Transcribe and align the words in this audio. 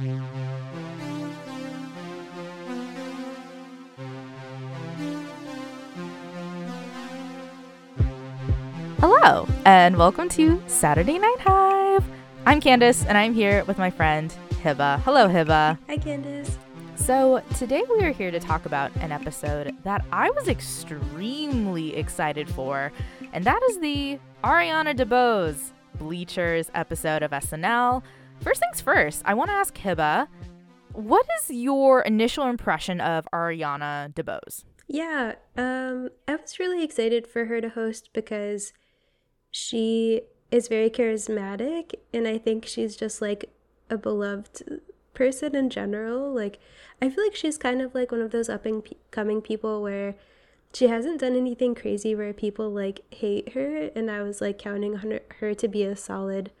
Hello, 0.00 0.16
and 9.66 9.98
welcome 9.98 10.30
to 10.30 10.62
Saturday 10.66 11.18
Night 11.18 11.36
Hive. 11.40 12.02
I'm 12.46 12.62
Candace, 12.62 13.04
and 13.04 13.18
I'm 13.18 13.34
here 13.34 13.62
with 13.64 13.76
my 13.76 13.90
friend 13.90 14.34
Hiba. 14.62 15.02
Hello, 15.02 15.28
Hiba. 15.28 15.76
Hi, 15.86 15.98
Candace. 15.98 16.56
So, 16.94 17.42
today 17.58 17.82
we 17.90 18.02
are 18.02 18.12
here 18.12 18.30
to 18.30 18.40
talk 18.40 18.64
about 18.64 18.96
an 18.96 19.12
episode 19.12 19.76
that 19.84 20.02
I 20.10 20.30
was 20.30 20.48
extremely 20.48 21.94
excited 21.94 22.48
for, 22.48 22.90
and 23.34 23.44
that 23.44 23.60
is 23.68 23.80
the 23.80 24.18
Ariana 24.42 24.96
DeBose 24.96 25.72
Bleachers 25.98 26.70
episode 26.74 27.22
of 27.22 27.32
SNL. 27.32 28.02
First 28.40 28.60
things 28.60 28.80
first, 28.80 29.22
I 29.26 29.34
want 29.34 29.50
to 29.50 29.54
ask 29.54 29.76
Hiba, 29.76 30.26
what 30.94 31.26
is 31.38 31.50
your 31.50 32.00
initial 32.00 32.46
impression 32.46 32.98
of 33.00 33.28
Ariana 33.34 34.14
DeBose? 34.14 34.64
Yeah, 34.88 35.34
um, 35.58 36.08
I 36.26 36.36
was 36.36 36.58
really 36.58 36.82
excited 36.82 37.26
for 37.26 37.44
her 37.44 37.60
to 37.60 37.68
host 37.68 38.08
because 38.14 38.72
she 39.50 40.22
is 40.50 40.68
very 40.68 40.88
charismatic, 40.88 41.94
and 42.14 42.26
I 42.26 42.38
think 42.38 42.66
she's 42.66 42.96
just 42.96 43.20
like 43.20 43.50
a 43.90 43.98
beloved 43.98 44.80
person 45.12 45.54
in 45.54 45.68
general. 45.68 46.34
Like, 46.34 46.58
I 47.02 47.10
feel 47.10 47.22
like 47.22 47.36
she's 47.36 47.58
kind 47.58 47.82
of 47.82 47.94
like 47.94 48.10
one 48.10 48.22
of 48.22 48.30
those 48.30 48.48
up 48.48 48.64
and 48.64 48.82
coming 49.10 49.42
people 49.42 49.82
where 49.82 50.14
she 50.72 50.88
hasn't 50.88 51.20
done 51.20 51.36
anything 51.36 51.74
crazy 51.74 52.14
where 52.14 52.32
people 52.32 52.70
like 52.70 53.00
hate 53.12 53.52
her, 53.52 53.90
and 53.94 54.10
I 54.10 54.22
was 54.22 54.40
like 54.40 54.58
counting 54.58 54.96
on 54.96 55.20
her 55.40 55.54
to 55.54 55.68
be 55.68 55.84
a 55.84 55.94
solid 55.94 56.52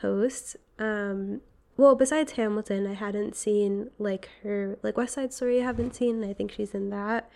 host. 0.00 0.56
Um, 0.78 1.40
well, 1.76 1.94
besides 1.94 2.32
Hamilton, 2.32 2.86
I 2.86 2.94
hadn't 2.94 3.36
seen 3.36 3.90
like 3.98 4.28
her 4.42 4.78
like 4.82 4.96
West 4.96 5.14
Side 5.14 5.32
Story. 5.32 5.60
I 5.60 5.64
haven't 5.64 5.94
seen. 5.94 6.24
I 6.24 6.32
think 6.32 6.52
she's 6.52 6.74
in 6.74 6.90
that. 6.90 7.30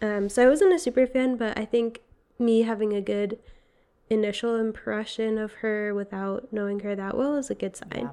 Um, 0.00 0.28
so 0.28 0.44
I 0.44 0.48
wasn't 0.48 0.74
a 0.74 0.78
super 0.78 1.06
fan, 1.06 1.36
but 1.36 1.58
I 1.58 1.64
think 1.64 2.02
me 2.38 2.62
having 2.62 2.92
a 2.92 3.00
good 3.00 3.38
initial 4.10 4.56
impression 4.56 5.38
of 5.38 5.54
her 5.54 5.94
without 5.94 6.52
knowing 6.52 6.80
her 6.80 6.94
that 6.94 7.16
well 7.16 7.36
is 7.36 7.50
a 7.50 7.54
good 7.54 7.76
sign. 7.76 7.90
Yeah. 7.92 8.10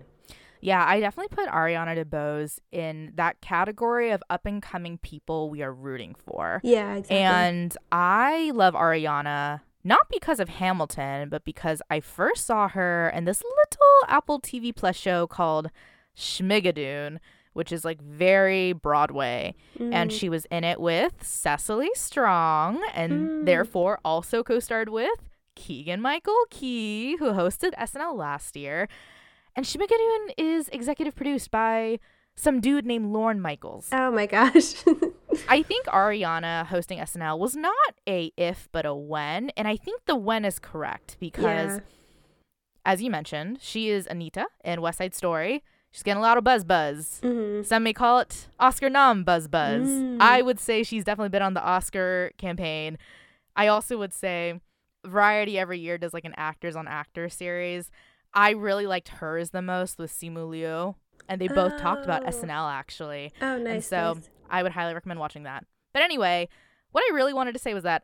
Yeah, 0.61 0.83
I 0.83 0.99
definitely 0.99 1.35
put 1.35 1.47
Ariana 1.49 2.03
DeBose 2.03 2.57
in 2.71 3.11
that 3.15 3.39
category 3.39 4.09
of 4.09 4.23
up 4.31 4.47
and 4.47 4.63
coming 4.63 4.97
people 4.97 5.51
we 5.51 5.61
are 5.61 5.71
rooting 5.71 6.15
for. 6.15 6.59
Yeah, 6.63 6.95
exactly. 6.95 7.17
And 7.17 7.77
I 7.91 8.51
love 8.51 8.73
Ariana 8.73 9.61
not 9.85 10.09
because 10.09 10.39
of 10.39 10.49
Hamilton, 10.49 11.29
but 11.29 11.45
because 11.45 11.81
I 11.91 11.99
first 11.99 12.45
saw 12.45 12.67
her 12.69 13.09
in 13.15 13.25
this 13.25 13.43
little 13.43 14.07
Apple 14.07 14.41
TV 14.41 14.75
Plus 14.75 14.95
show 14.95 15.27
called 15.27 15.69
Schmigadoon, 16.17 17.19
which 17.53 17.71
is 17.71 17.85
like 17.85 18.01
very 18.01 18.73
Broadway. 18.73 19.53
Mm. 19.79 19.93
And 19.93 20.11
she 20.11 20.27
was 20.27 20.45
in 20.45 20.63
it 20.63 20.81
with 20.81 21.23
Cecily 21.23 21.91
Strong 21.93 22.83
and 22.95 23.11
mm. 23.11 23.45
therefore 23.45 23.99
also 24.03 24.41
co 24.41 24.59
starred 24.59 24.89
with 24.89 25.29
Keegan 25.55 26.01
Michael 26.01 26.45
Key, 26.49 27.17
who 27.17 27.33
hosted 27.33 27.75
SNL 27.75 28.17
last 28.17 28.57
year. 28.57 28.89
And 29.55 29.67
Schmigadoon 29.67 30.31
is 30.35 30.67
executive 30.69 31.15
produced 31.15 31.51
by 31.51 31.99
some 32.35 32.59
dude 32.59 32.85
named 32.85 33.11
Lorne 33.11 33.39
Michaels. 33.39 33.89
Oh 33.91 34.11
my 34.11 34.25
gosh. 34.25 34.75
I 35.49 35.61
think 35.61 35.85
Ariana 35.87 36.65
hosting 36.65 36.99
SNL 36.99 37.39
was 37.39 37.55
not 37.55 37.95
a 38.07 38.31
if 38.37 38.69
but 38.71 38.85
a 38.85 38.93
when, 38.93 39.49
and 39.51 39.67
I 39.67 39.75
think 39.75 40.05
the 40.05 40.15
when 40.15 40.45
is 40.45 40.59
correct 40.59 41.17
because 41.19 41.77
yeah. 41.77 41.79
as 42.85 43.01
you 43.01 43.09
mentioned, 43.09 43.59
she 43.61 43.89
is 43.89 44.07
Anita 44.07 44.47
in 44.63 44.81
West 44.81 44.97
Side 44.97 45.15
Story. 45.15 45.63
She's 45.91 46.03
getting 46.03 46.19
a 46.19 46.25
lot 46.25 46.37
of 46.37 46.43
buzz 46.43 46.65
buzz. 46.65 47.21
Mm-hmm. 47.23 47.63
Some 47.63 47.83
may 47.83 47.93
call 47.93 48.19
it 48.19 48.47
Oscar 48.59 48.89
nom 48.89 49.23
buzz 49.23 49.47
buzz. 49.47 49.87
Mm. 49.87 50.17
I 50.19 50.41
would 50.41 50.59
say 50.59 50.83
she's 50.83 51.05
definitely 51.05 51.29
been 51.29 51.41
on 51.41 51.53
the 51.53 51.63
Oscar 51.63 52.31
campaign. 52.37 52.97
I 53.55 53.67
also 53.67 53.97
would 53.97 54.13
say 54.13 54.59
Variety 55.05 55.57
every 55.57 55.79
year 55.79 55.97
does 55.97 56.13
like 56.13 56.25
an 56.25 56.33
actors 56.35 56.75
on 56.75 56.87
actors 56.87 57.33
series. 57.33 57.91
I 58.33 58.51
really 58.51 58.87
liked 58.87 59.09
hers 59.09 59.51
the 59.51 59.61
most 59.61 59.97
with 59.97 60.11
Simu 60.11 60.49
Liu, 60.49 60.95
and 61.27 61.39
they 61.39 61.47
both 61.47 61.73
oh. 61.75 61.77
talked 61.77 62.03
about 62.03 62.23
oh. 62.23 62.29
SNL 62.29 62.71
actually. 62.71 63.33
Oh, 63.41 63.57
nice. 63.57 63.73
And 63.73 63.83
so 63.83 64.13
nice. 64.13 64.29
I 64.49 64.63
would 64.63 64.71
highly 64.71 64.93
recommend 64.93 65.19
watching 65.19 65.43
that. 65.43 65.65
But 65.93 66.01
anyway, 66.01 66.49
what 66.91 67.03
I 67.09 67.13
really 67.15 67.33
wanted 67.33 67.53
to 67.53 67.59
say 67.59 67.73
was 67.73 67.83
that 67.83 68.03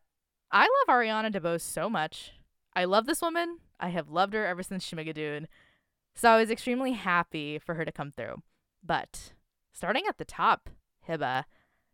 I 0.52 0.62
love 0.62 0.96
Ariana 0.96 1.34
DeBose 1.34 1.62
so 1.62 1.90
much. 1.90 2.32
I 2.76 2.86
love 2.86 3.06
this 3.06 3.22
woman. 3.22 3.60
I 3.80 3.90
have 3.90 4.10
loved 4.10 4.34
her 4.34 4.46
ever 4.46 4.64
since 4.64 4.90
Schmigadoon. 4.90 5.46
So 6.16 6.30
I 6.30 6.38
was 6.38 6.50
extremely 6.50 6.94
happy 6.94 7.58
for 7.60 7.76
her 7.76 7.86
to 7.86 7.92
come 7.92 8.12
through. 8.12 8.42
But 8.84 9.34
starting 9.72 10.04
at 10.08 10.18
the 10.18 10.26
top, 10.26 10.70
Hiba, 11.08 11.46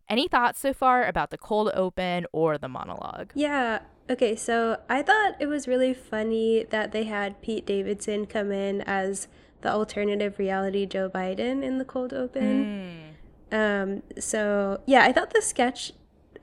any 0.09 0.28
thoughts 0.28 0.59
so 0.59 0.73
far 0.73 1.06
about 1.06 1.31
the 1.31 1.38
cold 1.38 1.69
open 1.73 2.25
or 2.31 2.57
the 2.57 2.68
monologue? 2.68 3.31
Yeah. 3.35 3.79
Okay, 4.09 4.35
so 4.35 4.79
I 4.90 5.01
thought 5.01 5.35
it 5.40 5.47
was 5.47 5.68
really 5.68 5.94
funny 5.94 6.66
that 6.69 6.91
they 6.94 7.03
had 7.03 7.41
Pete 7.41 7.66
Davidson 7.66 8.25
come 8.25 8.51
in 8.51 8.81
as 8.81 9.28
the 9.62 9.69
alternative 9.69 10.40
reality 10.40 10.85
Joe 10.85 11.09
Biden 11.09 11.63
in 11.63 11.78
the 11.78 11.85
cold 11.85 12.13
open. 12.13 13.13
Mm. 13.51 13.94
Um, 13.94 14.03
so 14.19 14.81
yeah, 14.85 15.03
I 15.03 15.12
thought 15.12 15.34
the 15.34 15.41
sketch 15.41 15.91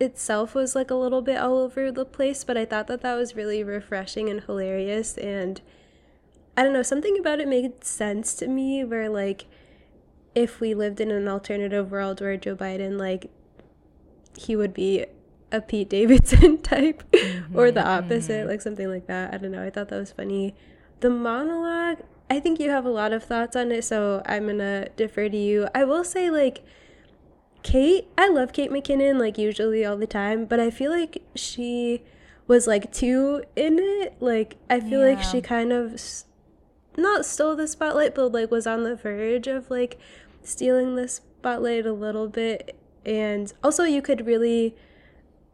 itself 0.00 0.54
was 0.54 0.74
like 0.74 0.90
a 0.90 0.94
little 0.94 1.22
bit 1.22 1.38
all 1.38 1.58
over 1.58 1.90
the 1.90 2.04
place, 2.04 2.44
but 2.44 2.56
I 2.56 2.64
thought 2.64 2.86
that 2.88 3.00
that 3.02 3.14
was 3.14 3.36
really 3.36 3.62
refreshing 3.62 4.28
and 4.28 4.42
hilarious 4.42 5.16
and 5.16 5.60
I 6.56 6.62
don't 6.62 6.72
know, 6.72 6.82
something 6.82 7.18
about 7.18 7.40
it 7.40 7.48
made 7.48 7.84
sense 7.84 8.34
to 8.34 8.46
me 8.46 8.84
where 8.84 9.08
like 9.08 9.46
if 10.34 10.60
we 10.60 10.74
lived 10.74 11.00
in 11.00 11.10
an 11.10 11.28
alternative 11.28 11.90
world 11.90 12.20
where 12.20 12.36
Joe 12.36 12.56
Biden 12.56 12.98
like 12.98 13.30
he 14.36 14.56
would 14.56 14.74
be 14.74 15.06
a 15.52 15.60
Pete 15.60 15.88
Davidson 15.88 16.58
type 16.62 17.02
mm-hmm, 17.12 17.56
or 17.56 17.70
the 17.70 17.86
opposite, 17.86 18.40
mm-hmm. 18.40 18.48
like 18.48 18.60
something 18.60 18.88
like 18.88 19.06
that. 19.06 19.32
I 19.32 19.38
don't 19.38 19.52
know. 19.52 19.64
I 19.64 19.70
thought 19.70 19.88
that 19.88 19.98
was 19.98 20.12
funny. 20.12 20.54
The 21.00 21.10
monologue, 21.10 21.98
I 22.28 22.40
think 22.40 22.58
you 22.58 22.70
have 22.70 22.84
a 22.84 22.90
lot 22.90 23.12
of 23.12 23.22
thoughts 23.22 23.56
on 23.56 23.70
it, 23.70 23.84
so 23.84 24.22
I'm 24.26 24.46
gonna 24.46 24.88
defer 24.96 25.28
to 25.28 25.36
you. 25.36 25.68
I 25.74 25.84
will 25.84 26.04
say 26.04 26.30
like 26.30 26.64
Kate, 27.62 28.08
I 28.18 28.28
love 28.28 28.52
Kate 28.52 28.70
McKinnon 28.70 29.18
like 29.18 29.38
usually 29.38 29.84
all 29.84 29.96
the 29.96 30.06
time, 30.06 30.44
but 30.44 30.60
I 30.60 30.70
feel 30.70 30.90
like 30.90 31.22
she 31.34 32.02
was 32.46 32.66
like 32.66 32.92
too 32.92 33.42
in 33.56 33.78
it. 33.78 34.16
Like 34.20 34.56
I 34.68 34.80
feel 34.80 35.00
yeah. 35.00 35.14
like 35.14 35.22
she 35.22 35.40
kind 35.40 35.72
of 35.72 36.00
not 36.96 37.24
stole 37.24 37.56
the 37.56 37.66
spotlight, 37.66 38.14
but 38.14 38.32
like 38.32 38.50
was 38.50 38.66
on 38.66 38.84
the 38.84 38.94
verge 38.94 39.46
of 39.46 39.70
like 39.70 39.98
stealing 40.42 40.94
the 40.96 41.08
spotlight 41.08 41.86
a 41.86 41.92
little 41.92 42.28
bit. 42.28 42.76
And 43.04 43.52
also, 43.62 43.84
you 43.84 44.02
could 44.02 44.26
really 44.26 44.74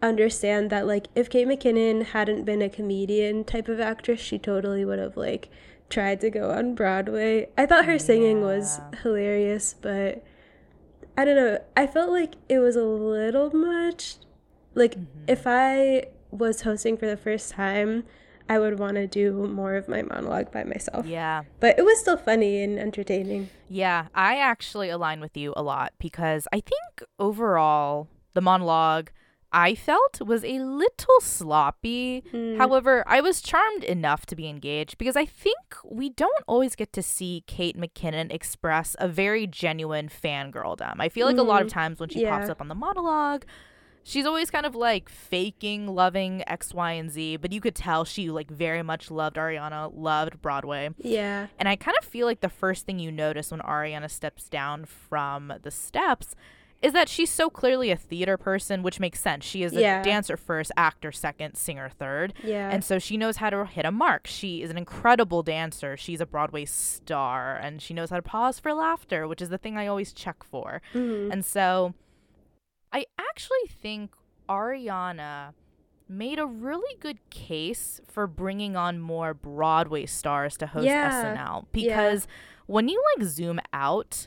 understand 0.03 0.71
that 0.71 0.87
like 0.87 1.09
if 1.15 1.29
Kate 1.29 1.47
McKinnon 1.47 2.07
hadn't 2.07 2.45
been 2.45 2.63
a 2.63 2.69
comedian 2.69 3.45
type 3.45 3.69
of 3.69 3.81
actress, 3.81 4.21
she 4.21 4.39
totally 4.39 4.85
would 4.85 4.99
have 4.99 5.17
like 5.17 5.51
tried 5.89 6.21
to 6.21 6.31
go 6.31 6.51
on 6.51 6.75
Broadway. 6.75 7.49
I 7.59 7.67
thought 7.67 7.85
her 7.85 7.99
singing 7.99 8.41
was 8.43 8.81
hilarious, 9.03 9.75
but 9.81 10.25
I 11.19 11.25
don't 11.25 11.37
know. 11.37 11.59
I 11.77 11.87
felt 11.87 12.11
like 12.11 12.35
it 12.49 12.61
was 12.61 12.77
a 12.77 12.85
little 12.85 13.51
much. 13.55 14.17
Like 14.75 14.95
mm-hmm. 14.95 15.25
if 15.27 15.43
I 15.47 16.07
was 16.31 16.63
hosting 16.63 16.97
for 16.97 17.07
the 17.07 17.17
first 17.17 17.53
time, 17.53 18.05
I 18.51 18.59
would 18.59 18.81
want 18.81 18.97
to 18.97 19.07
do 19.07 19.33
more 19.47 19.77
of 19.77 19.87
my 19.87 20.03
monologue 20.03 20.51
by 20.51 20.65
myself. 20.65 21.07
Yeah. 21.07 21.45
But 21.61 21.79
it 21.79 21.85
was 21.85 22.01
still 22.01 22.17
funny 22.17 22.65
and 22.65 22.81
entertaining. 22.81 23.49
Yeah, 23.69 24.09
I 24.13 24.39
actually 24.39 24.91
align 24.91 25.21
with 25.21 25.37
you 25.37 25.55
a 25.57 25.63
lot 25.63 25.93
because 26.01 26.49
I 26.53 26.57
think 26.57 27.09
overall 27.21 28.09
the 28.35 28.41
monologue 28.41 29.11
I 29.53 29.77
felt 29.77 30.21
was 30.21 30.45
a 30.45 30.59
little 30.59 31.21
sloppy. 31.21 32.25
Mm. 32.33 32.59
However, 32.59 33.05
I 33.07 33.21
was 33.21 33.41
charmed 33.41 33.85
enough 33.85 34.27
to 34.27 34.35
be 34.35 34.49
engaged 34.49 34.99
because 34.99 35.15
I 35.15 35.27
think 35.27 35.77
we 35.85 36.11
don't 36.11 36.45
always 36.49 36.75
get 36.75 36.93
to 36.95 37.03
see 37.05 37.45
Kate 37.47 37.79
McKinnon 37.79 38.33
express 38.33 38.97
a 38.99 39.07
very 39.07 39.47
genuine 39.47 40.09
fangirldom. 40.09 40.97
I 40.99 41.09
feel 41.09 41.29
like 41.29 41.37
mm. 41.37 41.41
a 41.41 41.45
lot 41.45 41.63
of 41.63 41.69
mm. 41.69 41.73
times 41.73 42.01
when 42.01 42.09
she 42.09 42.23
yeah. 42.23 42.37
pops 42.37 42.51
up 42.51 42.61
on 42.61 42.67
the 42.67 42.75
monologue, 42.75 43.45
she's 44.03 44.27
always 44.27 44.51
kind 44.51 44.67
of 44.67 44.75
like 44.75 45.09
faking 45.09 45.89
loving 45.89 46.43
X, 46.47 46.75
Y, 46.75 46.93
and 46.93 47.11
Z, 47.11 47.37
but 47.37 47.53
you 47.53 47.61
could 47.61 47.75
tell 47.75 48.05
she 48.05 48.31
like 48.31 48.51
very 48.51 48.83
much 48.83 49.11
loved 49.11 49.37
Ariana, 49.37 49.93
loved 49.95 50.41
Broadway. 50.41 50.91
Yeah. 50.99 51.49
And 51.59 51.69
I 51.69 51.77
kind 51.77 51.97
of 52.01 52.07
feel 52.07 52.27
like 52.27 52.41
the 52.41 52.49
first 52.49 52.87
thing 52.87 52.99
you 52.99 53.13
notice 53.13 53.51
when 53.51 53.61
Ariana 53.61 54.11
steps 54.11 54.49
down 54.49 54.85
from 54.85 55.53
the 55.63 55.71
steps 55.71 56.35
is 56.83 56.93
that 56.95 57.09
she's 57.09 57.31
so 57.31 57.51
clearly 57.51 57.91
a 57.91 57.97
theater 57.97 58.37
person, 58.39 58.83
which 58.83 59.01
makes 59.01 59.21
sense. 59.21 59.45
She 59.45 59.63
is 59.63 59.77
a 59.77 59.81
yeah. 59.81 60.03
dancer 60.03 60.37
first, 60.37 60.73
actor 60.77 61.13
second, 61.13 61.57
singer 61.57 61.91
third. 61.91 62.33
Yeah. 62.43 62.71
And 62.71 62.83
so 62.83 62.99
she 62.99 63.17
knows 63.17 63.37
how 63.37 63.51
to 63.51 63.67
hit 63.67 63.85
a 63.85 63.91
mark. 63.91 64.27
She 64.27 64.63
is 64.63 64.71
an 64.71 64.79
incredible 64.79 65.43
dancer. 65.43 65.97
She's 65.97 66.23
a 66.23 66.27
Broadway 66.27 66.65
star 66.65 67.57
and 67.57 67.83
she 67.83 67.93
knows 67.93 68.11
how 68.11 68.17
to 68.17 68.23
pause 68.23 68.59
for 68.59 68.73
laughter, 68.73 69.29
which 69.29 69.43
is 69.43 69.51
the 69.51 69.59
thing 69.59 69.77
I 69.77 69.87
always 69.87 70.13
check 70.13 70.43
for. 70.43 70.81
Mm-hmm. 70.95 71.33
And 71.33 71.45
so 71.45 71.95
I 72.93 73.07
actually 73.19 73.69
think 73.69 74.13
Ariana 74.49 75.55
made 76.09 76.39
a 76.39 76.47
really 76.47 76.97
good 76.99 77.19
case 77.31 78.01
for 78.07 78.27
bringing 78.27 78.77
on 78.77 78.99
more 78.99 79.33
Broadway 79.33 80.07
stars 80.07 80.57
to 80.57 80.67
host 80.67 80.87
yeah. 80.87 81.37
SNL 81.37 81.67
because 81.71 82.27
yeah. 82.27 82.65
when 82.67 82.89
you 82.89 83.03
like 83.17 83.27
zoom 83.27 83.61
out, 83.73 84.27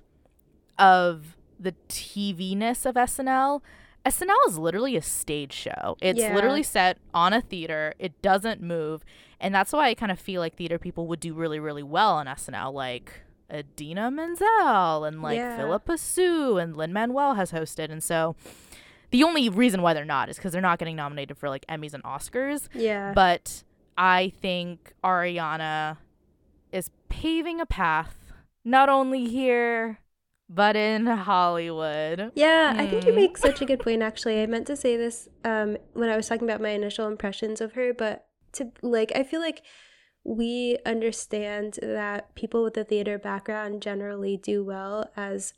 of 0.78 1.38
the 1.60 1.74
TV 1.88 2.56
ness 2.56 2.86
of 2.86 2.96
SNL, 2.96 3.62
SNL 4.06 4.48
is 4.48 4.58
literally 4.58 4.98
a 4.98 5.02
stage 5.02 5.54
show. 5.54 5.98
It's 6.02 6.20
yeah. 6.20 6.36
literally 6.36 6.64
set 6.64 6.98
on 7.14 7.34
a 7.34 7.42
theater. 7.42 7.94
It 8.00 8.22
doesn't 8.22 8.62
move. 8.62 9.06
And 9.40 9.54
that's 9.54 9.72
why 9.72 9.90
I 9.90 9.94
kind 9.94 10.12
of 10.12 10.20
feel 10.20 10.42
like 10.42 10.56
theater 10.56 10.78
people 10.78 11.08
would 11.08 11.20
do 11.20 11.34
really, 11.34 11.60
really 11.60 11.84
well 11.84 12.14
on 12.16 12.26
SNL. 12.26 12.74
Like 12.74 13.22
Idina 13.54 14.10
Menzel 14.10 15.04
and 15.04 15.22
like 15.22 15.38
yeah. 15.38 15.58
Phillipa 15.58 15.98
Soo 15.98 16.58
and 16.58 16.76
Lin 16.76 16.94
Manuel 16.94 17.36
has 17.36 17.52
hosted. 17.52 17.92
And 17.92 18.04
so 18.04 18.36
the 19.12 19.24
only 19.24 19.50
reason 19.50 19.82
why 19.82 19.94
they're 19.94 20.06
not 20.06 20.30
is 20.30 20.38
because 20.38 20.52
they're 20.52 20.62
not 20.62 20.80
getting 20.80 20.96
nominated 20.96 21.38
for 21.38 21.50
like 21.50 21.66
Emmys 21.68 21.94
and 21.94 22.04
Oscars. 22.04 22.68
Yeah. 22.74 23.14
But 23.14 23.64
I 23.98 24.34
think 24.42 24.94
Ariana 25.04 25.98
is 26.72 26.90
paving 27.10 27.60
a 27.62 27.66
path, 27.66 28.16
not 28.66 28.90
only 28.90 29.28
here, 29.28 30.00
but 30.50 30.76
in 30.76 31.06
Hollywood. 31.06 32.32
Yeah, 32.36 32.74
mm. 32.74 32.80
I 32.80 32.88
think 32.88 33.06
you 33.06 33.14
make 33.14 33.38
such 33.38 33.62
a 33.62 33.66
good 33.66 33.80
point, 33.80 34.02
actually. 34.02 34.42
I 34.42 34.46
meant 34.46 34.68
to 34.68 34.76
say 34.76 34.98
this 34.98 35.30
um, 35.44 35.78
when 35.94 36.10
I 36.10 36.16
was 36.16 36.28
talking 36.28 36.48
about 36.48 36.62
my 36.62 36.70
initial 36.70 37.08
impressions 37.08 37.62
of 37.62 37.74
her, 37.74 37.94
but 37.94 38.26
to 38.54 38.72
like, 38.82 39.12
I 39.16 39.24
feel 39.24 39.40
like 39.40 39.62
we 40.24 40.78
understand 40.86 41.80
that 41.82 42.34
people 42.36 42.64
with 42.64 42.78
a 42.78 42.84
theater 42.84 43.18
background 43.18 43.82
generally 43.82 44.38
do 44.38 44.64
well 44.64 45.10
as 45.18 45.54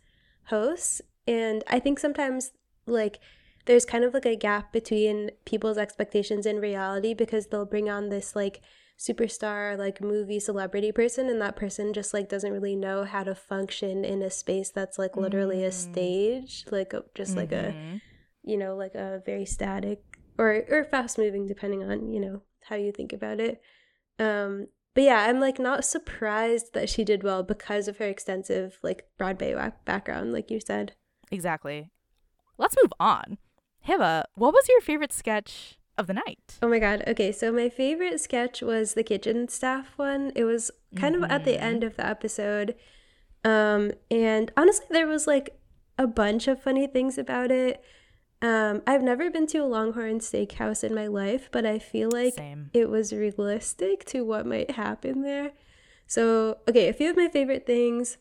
hosts. 0.45 1.01
And 1.27 1.63
I 1.67 1.79
think 1.79 1.99
sometimes, 1.99 2.51
like, 2.87 3.19
there's 3.65 3.85
kind 3.85 4.03
of 4.03 4.13
like 4.13 4.25
a 4.25 4.35
gap 4.35 4.71
between 4.71 5.31
people's 5.45 5.77
expectations 5.77 6.45
and 6.45 6.61
reality 6.61 7.13
because 7.13 7.47
they'll 7.47 7.65
bring 7.65 7.89
on 7.89 8.09
this, 8.09 8.35
like, 8.35 8.61
superstar 8.97 9.77
like 9.77 9.99
movie 9.99 10.39
celebrity 10.39 10.89
person 10.89 11.29
and 11.29 11.41
that 11.41 11.57
person 11.57 11.91
just 11.91 12.13
like 12.13 12.29
doesn't 12.29 12.53
really 12.53 12.77
know 12.77 13.03
how 13.03 13.23
to 13.23 13.35
function 13.35 14.05
in 14.05 14.21
a 14.21 14.29
space 14.29 14.69
that's 14.69 14.97
like 14.97 15.17
literally 15.17 15.57
mm. 15.57 15.65
a 15.65 15.71
stage 15.71 16.63
like 16.71 16.93
a, 16.93 17.03
just 17.13 17.31
mm-hmm. 17.31 17.39
like 17.39 17.51
a 17.51 17.73
mm-hmm. 17.73 17.97
you 18.43 18.55
know 18.55 18.73
like 18.73 18.95
a 18.95 19.21
very 19.25 19.45
static 19.45 20.01
or 20.37 20.63
or 20.69 20.85
fast 20.85 21.17
moving 21.17 21.45
depending 21.45 21.83
on 21.83 22.09
you 22.09 22.21
know 22.21 22.41
how 22.69 22.75
you 22.77 22.93
think 22.93 23.11
about 23.11 23.41
it 23.41 23.61
um 24.19 24.67
but 24.93 25.03
yeah 25.03 25.25
i'm 25.27 25.39
like 25.39 25.59
not 25.59 25.85
surprised 25.85 26.73
that 26.73 26.89
she 26.89 27.03
did 27.03 27.23
well 27.23 27.43
because 27.43 27.87
of 27.87 27.97
her 27.97 28.05
extensive 28.05 28.77
like 28.81 29.07
broadway 29.17 29.55
background 29.85 30.31
like 30.31 30.49
you 30.49 30.59
said 30.59 30.93
exactly 31.31 31.89
let's 32.57 32.75
move 32.81 32.93
on 32.99 33.37
Hiba, 33.87 34.23
what 34.33 34.51
was 34.51 34.67
your 34.67 34.81
favorite 34.81 35.13
sketch 35.13 35.77
of 35.97 36.07
the 36.07 36.13
night. 36.13 36.57
Oh 36.61 36.67
my 36.67 36.79
god. 36.79 37.03
Okay, 37.07 37.31
so 37.31 37.51
my 37.51 37.69
favorite 37.69 38.19
sketch 38.19 38.61
was 38.61 38.93
the 38.93 39.03
kitchen 39.03 39.47
staff 39.47 39.93
one. 39.95 40.31
It 40.35 40.43
was 40.43 40.71
kind 40.95 41.15
mm-hmm. 41.15 41.23
of 41.25 41.31
at 41.31 41.45
the 41.45 41.61
end 41.61 41.83
of 41.83 41.95
the 41.95 42.05
episode. 42.05 42.75
Um 43.43 43.91
and 44.09 44.51
honestly 44.57 44.87
there 44.89 45.07
was 45.07 45.27
like 45.27 45.57
a 45.97 46.07
bunch 46.07 46.47
of 46.47 46.61
funny 46.61 46.87
things 46.87 47.17
about 47.17 47.51
it. 47.51 47.83
Um 48.41 48.81
I've 48.85 49.03
never 49.03 49.29
been 49.29 49.47
to 49.47 49.59
a 49.59 49.65
Longhorn 49.65 50.19
Steakhouse 50.19 50.83
in 50.83 50.93
my 50.93 51.07
life, 51.07 51.49
but 51.51 51.65
I 51.65 51.79
feel 51.79 52.09
like 52.11 52.35
Same. 52.35 52.69
it 52.73 52.89
was 52.89 53.13
realistic 53.13 54.05
to 54.05 54.21
what 54.21 54.45
might 54.45 54.71
happen 54.71 55.21
there. 55.21 55.51
So, 56.07 56.57
okay, 56.69 56.87
a 56.87 56.93
few 56.93 57.09
of 57.09 57.17
my 57.17 57.27
favorite 57.27 57.65
things 57.65 58.17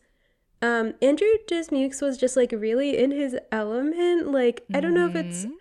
um 0.61 0.93
Andrew 1.01 1.27
Dismukes 1.47 2.01
was 2.01 2.17
just 2.17 2.35
like 2.37 2.51
really 2.51 2.97
in 2.97 3.11
his 3.11 3.37
element. 3.51 4.31
Like 4.31 4.63
I 4.73 4.79
don't 4.79 4.93
know 4.93 5.07
if 5.07 5.15
it's 5.15 5.45
mm-hmm 5.45 5.55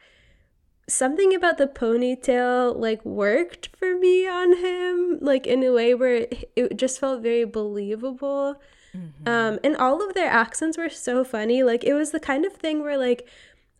something 0.88 1.34
about 1.34 1.58
the 1.58 1.66
ponytail 1.66 2.76
like 2.76 3.04
worked 3.04 3.70
for 3.76 3.96
me 3.96 4.28
on 4.28 4.56
him 4.58 5.18
like 5.20 5.46
in 5.46 5.62
a 5.62 5.72
way 5.72 5.94
where 5.94 6.14
it, 6.16 6.50
it 6.54 6.76
just 6.76 7.00
felt 7.00 7.22
very 7.22 7.44
believable 7.44 8.60
mm-hmm. 8.94 9.28
um 9.28 9.58
and 9.64 9.76
all 9.76 10.06
of 10.06 10.14
their 10.14 10.28
accents 10.28 10.76
were 10.76 10.90
so 10.90 11.24
funny 11.24 11.62
like 11.62 11.84
it 11.84 11.94
was 11.94 12.10
the 12.10 12.20
kind 12.20 12.44
of 12.44 12.52
thing 12.52 12.82
where 12.82 12.98
like 12.98 13.26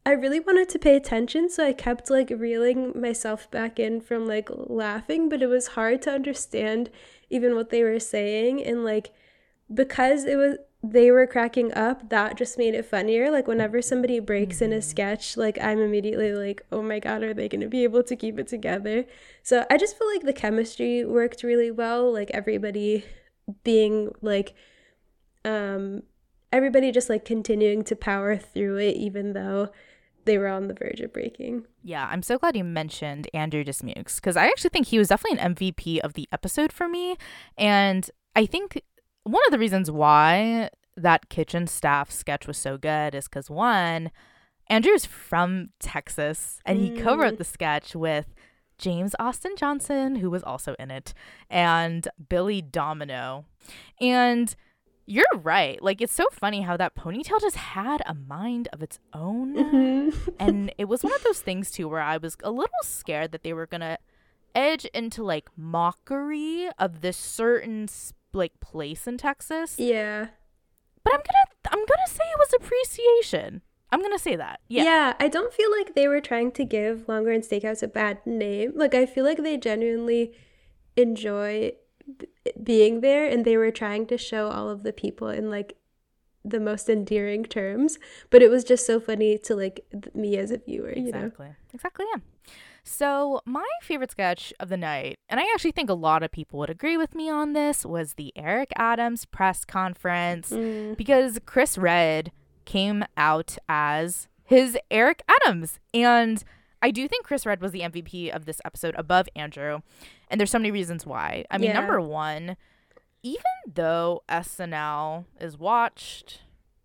I 0.07 0.13
really 0.13 0.41
wanted 0.41 0.69
to 0.71 0.79
pay 0.79 0.97
attention 0.97 1.49
so 1.49 1.67
I 1.67 1.73
kept 1.73 2.11
like 2.11 2.31
reeling 2.31 2.99
myself 3.01 3.51
back 3.51 3.79
in 3.79 4.01
from 4.01 4.27
like 4.27 4.49
laughing 4.53 5.29
but 5.29 5.43
it 5.43 5.47
was 5.47 5.69
hard 5.69 6.03
to 6.03 6.13
understand 6.13 6.91
even 7.31 7.55
what 7.55 7.71
they 7.71 7.83
were 7.83 8.01
saying 8.01 8.63
and 8.63 8.85
like 8.85 9.13
because 9.73 10.25
it 10.25 10.37
was 10.37 10.59
they 10.87 11.11
were 11.11 11.27
cracking 11.27 11.73
up, 11.73 12.11
that 12.11 12.37
just 12.37 12.59
made 12.59 12.75
it 12.75 12.85
funnier. 12.85 13.31
Like 13.31 13.49
whenever 13.49 13.81
somebody 13.81 14.21
breaks 14.21 14.61
in 14.61 14.73
a 14.73 14.77
mm-hmm. 14.77 14.83
sketch, 14.83 15.37
like 15.37 15.59
I'm 15.61 15.79
immediately 15.79 16.35
like, 16.35 16.63
oh 16.71 16.83
my 16.83 16.99
god, 16.99 17.23
are 17.23 17.33
they 17.33 17.49
gonna 17.49 17.69
be 17.69 17.85
able 17.85 18.03
to 18.03 18.15
keep 18.15 18.39
it 18.39 18.49
together? 18.49 19.07
So 19.43 19.65
I 19.71 19.79
just 19.79 19.97
feel 19.97 20.09
like 20.09 20.23
the 20.23 20.35
chemistry 20.35 21.05
worked 21.05 21.43
really 21.43 21.71
well. 21.71 22.13
Like 22.13 22.31
everybody 22.33 23.05
being 23.63 24.11
like 24.21 24.55
um 25.45 26.03
everybody 26.53 26.91
just 26.91 27.11
like 27.11 27.25
continuing 27.25 27.85
to 27.85 27.97
power 27.97 28.37
through 28.37 28.79
it 28.79 28.97
even 28.97 29.35
though 29.35 29.69
they 30.25 30.39
were 30.39 30.49
on 30.49 30.69
the 30.69 30.75
verge 30.75 31.01
of 31.01 31.13
breaking. 31.13 31.67
Yeah, 31.83 32.09
I'm 32.11 32.23
so 32.23 32.39
glad 32.39 32.57
you 32.57 32.65
mentioned 32.65 33.29
Andrew 33.35 33.65
Dismukes 33.65 34.17
because 34.17 34.37
I 34.37 34.47
actually 34.47 34.71
think 34.71 34.87
he 34.87 34.99
was 34.99 35.09
definitely 35.09 35.39
an 35.39 35.55
MVP 35.55 35.99
of 36.01 36.15
the 36.15 36.29
episode 36.33 36.73
for 36.73 36.89
me. 36.89 37.17
And 37.57 38.11
I 38.37 38.47
think 38.47 38.83
one 39.25 39.43
of 39.47 39.53
the 39.53 39.59
reasons 39.59 39.91
why 39.91 40.71
that 40.97 41.29
kitchen 41.29 41.67
staff 41.67 42.11
sketch 42.11 42.47
was 42.47 42.59
so 42.59 42.79
good 42.79 43.15
is 43.15 43.25
because 43.25 43.51
one, 43.51 44.11
Andrew's 44.69 45.05
from 45.05 45.71
Texas 45.81 46.61
and 46.65 46.79
he 46.79 46.91
mm. 46.91 47.03
co-wrote 47.03 47.39
the 47.39 47.45
sketch 47.45 47.95
with 47.95 48.35
James 48.79 49.15
Austin 49.19 49.55
Johnson, 49.57 50.17
who 50.17 50.31
was 50.31 50.43
also 50.43 50.75
in 50.79 50.91
it, 50.91 51.15
and 51.49 52.09
Billy 52.29 52.61
Domineau. 52.61 53.45
And 54.01 54.55
you're 55.07 55.25
right. 55.43 55.83
Like 55.83 56.01
it's 56.01 56.13
so 56.13 56.27
funny 56.33 56.63
how 56.63 56.77
that 56.77 56.95
ponytail 56.95 57.41
just 57.41 57.57
had 57.57 58.03
a 58.07 58.15
mind 58.15 58.69
of 58.73 58.83
its 58.83 58.99
own. 59.13 59.55
Mm-hmm. 59.55 60.29
and 60.39 60.73
it 60.79 60.87
was 60.87 61.03
one 61.03 61.15
of 61.15 61.23
those 61.23 61.41
things 61.41 61.71
too 61.71 61.89
where 61.89 62.01
I 62.01 62.17
was 62.17 62.37
a 62.43 62.51
little 62.51 62.71
scared 62.83 63.33
that 63.33 63.43
they 63.43 63.53
were 63.53 63.67
gonna 63.67 63.99
edge 64.55 64.85
into 64.87 65.23
like 65.23 65.49
mockery 65.57 66.69
of 66.79 67.01
this 67.01 67.17
certain 67.17 67.89
like 68.33 68.59
place 68.61 69.07
in 69.07 69.19
Texas. 69.19 69.77
Yeah. 69.79 70.29
But 71.03 71.15
I'm 71.15 71.21
gonna 71.21 71.79
I'm 71.79 71.87
gonna 71.87 72.09
say 72.09 72.25
it 72.25 72.39
was 72.39 72.55
appreciation. 72.55 73.63
I'm 73.93 74.01
gonna 74.01 74.19
say 74.19 74.37
that. 74.37 74.61
Yeah. 74.69 74.85
Yeah, 74.85 75.15
I 75.21 75.29
don't 75.29 75.53
feel 75.53 75.71
like 75.71 75.95
they 75.95 76.09
were 76.09 76.21
trying 76.21 76.51
to 76.53 76.65
give 76.65 77.09
Longhorn 77.09 77.43
Steakhouse 77.43 77.83
a 77.83 77.89
bad 77.89 78.19
name. 78.27 78.73
Like 78.75 78.95
I 78.95 79.07
feel 79.07 79.25
like 79.25 79.39
they 79.39 79.57
genuinely 79.57 80.33
enjoy 80.97 81.73
being 82.63 83.01
there 83.01 83.27
and 83.27 83.45
they 83.45 83.57
were 83.57 83.71
trying 83.71 84.07
to 84.07 84.19
show 84.19 84.49
all 84.49 84.69
of 84.69 84.83
the 84.83 84.93
people 84.93 85.29
in 85.29 85.51
like 85.51 85.77
the 86.45 86.61
most 86.61 86.91
endearing 86.91 87.43
terms 87.43 87.99
but 88.29 88.43
it 88.43 88.51
was 88.51 88.65
just 88.65 88.87
so 88.87 89.01
funny 89.01 89.39
to 89.39 89.57
like 89.57 89.81
me 90.15 90.37
as 90.37 90.51
a 90.51 90.59
viewer 90.59 90.91
exactly. 90.91 91.47
you 91.47 91.51
know 91.51 91.55
exactly 91.73 92.05
yeah 92.15 92.21
so, 92.87 93.41
my 93.47 93.67
favorite 93.81 94.11
sketch 94.11 94.53
of 94.61 94.69
the 94.69 94.77
night, 94.77 95.19
and 95.31 95.41
I 95.41 95.45
actually 95.55 95.73
think 95.73 95.89
a 95.89 95.95
lot 95.95 96.23
of 96.23 96.31
people 96.31 96.59
would 96.59 96.69
agree 96.69 96.99
with 96.99 97.15
me 97.15 97.31
on 97.31 97.55
this, 97.55 97.87
was 97.87 98.13
the 98.13 98.31
Eric 98.37 98.73
Adams 98.77 99.25
press 99.25 99.65
conference 99.65 100.51
mm. 100.51 100.95
because 100.95 101.39
Chris 101.47 101.79
Redd 101.79 102.31
came 102.67 103.05
out 103.17 103.57
as 103.71 104.29
his 104.45 104.77
Eric 104.91 105.23
Adams. 105.27 105.81
And 105.95 106.45
I 106.83 106.91
do 106.91 107.09
think 107.09 107.25
Chris 107.25 107.47
Redd 107.47 107.63
was 107.63 107.73
the 107.73 107.81
MVP 107.81 108.29
of 108.29 108.45
this 108.45 108.61
episode 108.67 108.95
above 108.99 109.29
Andrew. 109.35 109.81
And 110.35 110.41
there's 110.41 110.51
so 110.51 110.59
many 110.59 110.73
reasons 110.73 111.07
why. 111.07 111.45
I 111.49 111.59
mean, 111.59 111.69
yeah. 111.69 111.75
number 111.75 112.01
one, 112.01 112.57
even 113.23 113.45
though 113.73 114.25
SNL 114.29 115.27
is 115.41 115.57
watched, 115.57 116.41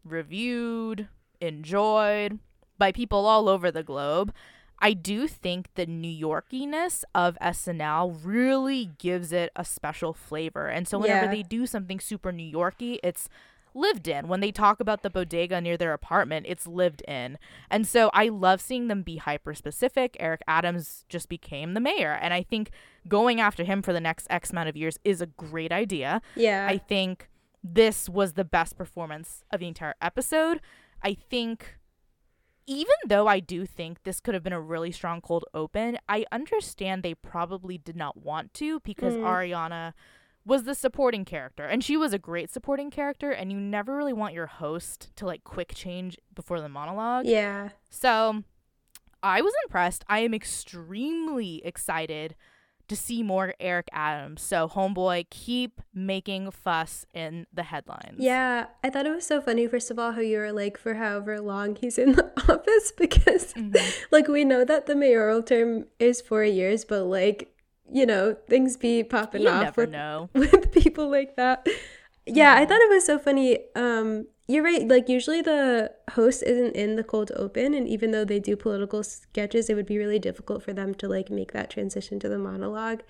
reviewed, 0.06 1.08
enjoyed 1.41 2.38
by 2.77 2.91
people 2.91 3.25
all 3.25 3.50
over 3.50 3.72
the 3.72 3.82
globe, 3.82 4.32
I 4.77 4.94
do 4.94 5.27
think 5.27 5.74
the 5.74 5.88
New 5.88 6.27
Yorkiness 6.27 7.03
of 7.15 7.39
SNL 7.41 8.20
really 8.24 8.91
gives 9.00 9.32
it 9.32 9.51
a 9.56 9.65
special 9.65 10.13
flavor. 10.13 10.68
And 10.68 10.88
so 10.88 11.00
whenever 11.00 11.25
yeah. 11.25 11.32
they 11.32 11.41
do 11.41 11.65
something 11.65 12.00
super 12.00 12.32
New 12.32 12.44
Yorky, 12.44 13.00
it's 13.01 13.29
lived 13.74 14.08
in. 14.08 14.28
When 14.28 14.40
they 14.40 14.52
talk 14.52 14.80
about 14.80 15.04
the 15.04 15.10
bodega 15.10 15.62
near 15.62 15.78
their 15.78 15.94
apartment, 15.94 16.46
it's 16.50 16.68
lived 16.68 17.02
in. 17.08 17.38
And 17.70 17.88
so 17.88 18.10
I 18.14 18.30
love 18.30 18.62
seeing 18.62 18.88
them 18.88 19.02
be 19.02 19.18
hyper 19.18 19.54
specific. 19.54 20.16
Eric 20.20 20.42
Adams 20.48 21.06
just 21.10 21.30
became 21.30 21.74
the 21.74 21.80
mayor. 21.80 22.18
And 22.22 22.34
I 22.34 22.44
think 22.44 22.72
going 23.08 23.40
after 23.40 23.64
him 23.64 23.82
for 23.82 23.94
the 23.94 24.02
next 24.02 24.28
X 24.30 24.52
amount 24.52 24.70
of 24.70 24.78
years 24.78 25.00
is 25.04 25.22
a 25.22 25.28
great 25.28 25.72
idea. 25.72 26.22
Yeah. 26.36 26.68
I 26.70 26.78
think 26.78 27.30
this 27.64 28.08
was 28.08 28.34
the 28.34 28.46
best 28.46 28.78
performance 28.78 29.44
of 29.52 29.60
the 29.60 29.68
entire 29.68 29.96
episode. 30.02 30.62
I 31.04 31.14
think 31.14 31.78
even 32.70 32.94
though 33.08 33.28
I 33.28 33.40
do 33.40 33.66
think 33.66 34.04
this 34.04 34.20
could 34.20 34.36
have 34.36 34.44
been 34.44 34.54
a 34.54 34.62
really 34.62 34.92
strong 34.92 35.22
cold 35.22 35.44
open, 35.56 35.98
I 36.08 36.26
understand 36.32 37.02
they 37.02 37.16
probably 37.16 37.80
did 37.80 37.96
not 37.96 38.18
want 38.18 38.54
to 38.56 38.80
because 38.82 39.16
mm. 39.16 39.22
Ariana 39.22 39.94
was 40.50 40.63
the 40.63 40.75
supporting 40.75 41.24
character 41.24 41.63
and 41.63 41.84
she 41.84 41.96
was 41.96 42.12
a 42.12 42.20
great 42.20 42.50
supporting 42.50 42.89
character 42.89 43.32
and 43.32 43.51
you 43.51 43.60
never 43.60 43.96
really 43.96 44.13
want 44.13 44.34
your 44.34 44.48
host 44.48 45.15
to 45.15 45.25
like 45.25 45.44
quick 45.44 45.74
change 45.74 46.18
before 46.34 46.60
the 46.60 46.68
monologue. 46.68 47.25
Yeah. 47.25 47.70
So 47.89 48.44
I 49.22 49.41
was 49.41 49.53
impressed. 49.63 50.03
I 50.10 50.20
am 50.20 50.34
extremely 50.34 51.62
excited 51.63 52.36
to 52.88 52.96
see 52.96 53.22
more 53.22 53.53
Eric 53.60 53.88
Adams. 53.94 54.41
So, 54.41 54.68
homeboy, 54.68 55.29
keep 55.29 55.79
making 55.94 56.50
fuss 56.50 57.06
in 57.13 57.46
the 57.53 57.62
headlines. 57.63 58.15
Yeah, 58.18 58.65
I 58.84 58.89
thought 58.89 59.06
it 59.06 59.13
was 59.13 59.27
so 59.27 59.41
funny, 59.41 59.68
first 59.68 59.91
of 59.91 60.00
all, 60.00 60.13
how 60.13 60.22
you 60.22 60.39
were 60.39 60.51
like, 60.51 60.77
for 60.77 60.96
however 60.96 61.39
long 61.39 61.75
he's 61.75 62.00
in 62.00 62.13
the 62.13 62.25
office, 62.51 62.91
because, 62.98 63.53
mm-hmm. 63.53 63.75
like, 64.12 64.27
we 64.27 64.44
know 64.44 64.65
that 64.65 64.88
the 64.88 64.96
mayoral 64.96 65.44
term 65.44 65.86
is 66.00 66.20
four 66.20 66.44
years, 66.44 66.84
but, 66.84 67.03
like, 67.03 67.56
you 67.91 68.05
know, 68.05 68.36
things 68.48 68.77
be 68.77 69.03
popping 69.03 69.43
you 69.43 69.50
off 69.50 69.77
with, 69.77 69.91
know. 69.91 70.29
with 70.34 70.72
people 70.72 71.10
like 71.10 71.36
that. 71.36 71.67
Yeah, 72.25 72.55
I 72.55 72.65
thought 72.65 72.81
it 72.81 72.89
was 72.89 73.05
so 73.05 73.17
funny. 73.17 73.60
Um, 73.75 74.27
you're 74.48 74.63
right. 74.63 74.88
Like 74.88 75.10
usually 75.10 75.41
the 75.41 75.91
host 76.12 76.43
isn't 76.43 76.75
in 76.75 76.96
the 76.96 77.03
cold 77.03 77.31
open, 77.36 77.74
and 77.74 77.88
even 77.88 78.12
though 78.12 78.25
they 78.25 78.39
do 78.39 78.55
political 78.55 79.03
sketches, 79.03 79.69
it 79.69 79.75
would 79.75 79.86
be 79.86 79.98
really 79.98 80.19
difficult 80.19 80.63
for 80.63 80.74
them 80.74 80.93
to 80.96 81.08
like 81.08 81.29
make 81.29 81.51
that 81.53 81.69
transition 81.69 82.19
to 82.19 82.29
the 82.29 82.39
monologue. 82.39 83.01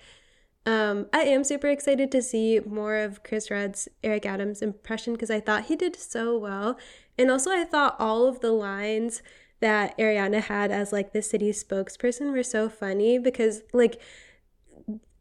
Um, 0.66 1.06
I 1.12 1.20
am 1.22 1.42
super 1.42 1.68
excited 1.68 2.12
to 2.12 2.20
see 2.20 2.60
more 2.60 2.96
of 2.96 3.22
Chris 3.22 3.50
Redd's 3.50 3.88
Eric 4.04 4.26
Adams 4.26 4.60
impression 4.60 5.14
because 5.14 5.30
I 5.30 5.40
thought 5.40 5.64
he 5.64 5.76
did 5.76 5.96
so 5.96 6.36
well, 6.36 6.78
and 7.18 7.30
also 7.30 7.50
I 7.50 7.64
thought 7.64 7.96
all 7.98 8.26
of 8.26 8.40
the 8.40 8.52
lines 8.52 9.22
that 9.60 9.96
Ariana 9.98 10.42
had 10.42 10.70
as 10.70 10.92
like 10.92 11.12
the 11.12 11.22
city 11.22 11.52
spokesperson 11.52 12.32
were 12.32 12.42
so 12.42 12.68
funny 12.68 13.18
because 13.18 13.62
like 13.72 14.00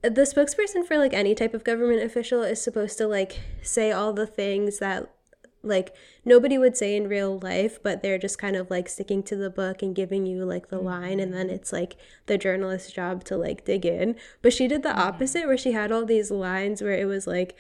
the 0.02 0.22
spokesperson 0.22 0.86
for 0.86 0.98
like 0.98 1.14
any 1.14 1.36
type 1.36 1.54
of 1.54 1.64
government 1.64 2.02
official 2.02 2.42
is 2.42 2.62
supposed 2.62 2.98
to 2.98 3.08
like 3.08 3.40
say 3.62 3.92
all 3.92 4.14
the 4.14 4.28
things 4.28 4.80
that 4.80 5.10
like 5.62 5.94
nobody 6.24 6.58
would 6.58 6.78
say 6.78 6.96
in 6.96 7.10
real 7.10 7.38
life 7.40 7.84
but 7.84 8.02
they're 8.02 8.18
just 8.18 8.38
kind 8.38 8.56
of 8.56 8.70
like 8.70 8.88
sticking 8.88 9.22
to 9.22 9.36
the 9.36 9.50
book 9.50 9.82
and 9.82 9.96
giving 9.96 10.26
you 10.26 10.46
like 10.46 10.70
the 10.70 10.80
line 10.80 11.20
and 11.20 11.34
then 11.34 11.48
mm-hmm. 11.48 11.56
it's 11.56 11.74
like 11.74 11.98
the 12.28 12.38
journalist's 12.38 12.92
job 12.92 13.26
to 13.26 13.36
like 13.36 13.66
dig 13.66 13.86
in 13.86 14.16
but 14.42 14.54
she 14.54 14.68
did 14.68 14.84
the 14.84 14.90
mm-hmm. 14.90 15.00
opposite 15.00 15.48
where 15.48 15.58
she 15.58 15.74
had 15.74 15.92
all 15.92 16.06
these 16.06 16.32
lines 16.32 16.82
where 16.82 16.94
it 16.94 17.06
was 17.06 17.28
like 17.28 17.58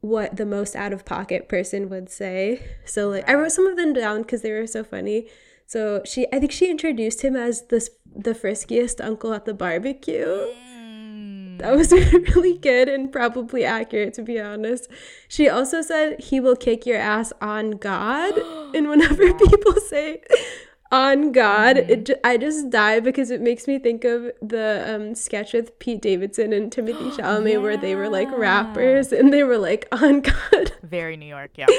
what 0.00 0.36
the 0.36 0.46
most 0.46 0.74
out 0.74 0.92
of 0.92 1.04
pocket 1.04 1.48
person 1.48 1.88
would 1.88 2.10
say 2.10 2.60
so 2.84 3.08
like 3.08 3.28
i 3.28 3.34
wrote 3.34 3.52
some 3.52 3.68
of 3.68 3.76
them 3.76 3.92
down 3.92 4.22
because 4.22 4.42
they 4.42 4.50
were 4.50 4.66
so 4.66 4.82
funny 4.82 5.28
so 5.64 6.02
she 6.04 6.26
i 6.32 6.40
think 6.40 6.50
she 6.50 6.68
introduced 6.68 7.22
him 7.22 7.36
as 7.36 7.66
this 7.68 7.88
the 8.16 8.34
friskiest 8.34 9.02
uncle 9.02 9.32
at 9.32 9.44
the 9.44 9.54
barbecue 9.54 10.26
mm. 10.26 10.81
That 11.58 11.76
was 11.76 11.92
really 12.34 12.58
good 12.58 12.88
and 12.88 13.10
probably 13.12 13.64
accurate, 13.64 14.14
to 14.14 14.22
be 14.22 14.40
honest. 14.40 14.88
She 15.28 15.48
also 15.48 15.82
said 15.82 16.20
he 16.20 16.40
will 16.40 16.56
kick 16.56 16.86
your 16.86 16.98
ass 16.98 17.32
on 17.40 17.72
God. 17.72 18.36
and 18.74 18.88
whenever 18.88 19.32
people 19.34 19.74
say 19.80 20.22
on 20.90 21.32
God, 21.32 21.76
mm-hmm. 21.76 21.90
it, 21.90 22.10
I 22.22 22.36
just 22.36 22.70
die 22.70 23.00
because 23.00 23.30
it 23.30 23.40
makes 23.40 23.66
me 23.66 23.78
think 23.78 24.04
of 24.04 24.30
the 24.40 24.84
um, 24.86 25.14
sketch 25.14 25.52
with 25.52 25.78
Pete 25.78 26.02
Davidson 26.02 26.52
and 26.52 26.70
Timothée 26.70 27.12
Chalamet 27.16 27.52
yeah. 27.52 27.58
where 27.58 27.76
they 27.76 27.94
were 27.94 28.08
like 28.08 28.30
rappers 28.36 29.12
and 29.12 29.32
they 29.32 29.42
were 29.42 29.58
like 29.58 29.88
on 29.92 30.20
God. 30.20 30.72
Very 30.82 31.16
New 31.16 31.26
York, 31.26 31.52
yeah. 31.56 31.66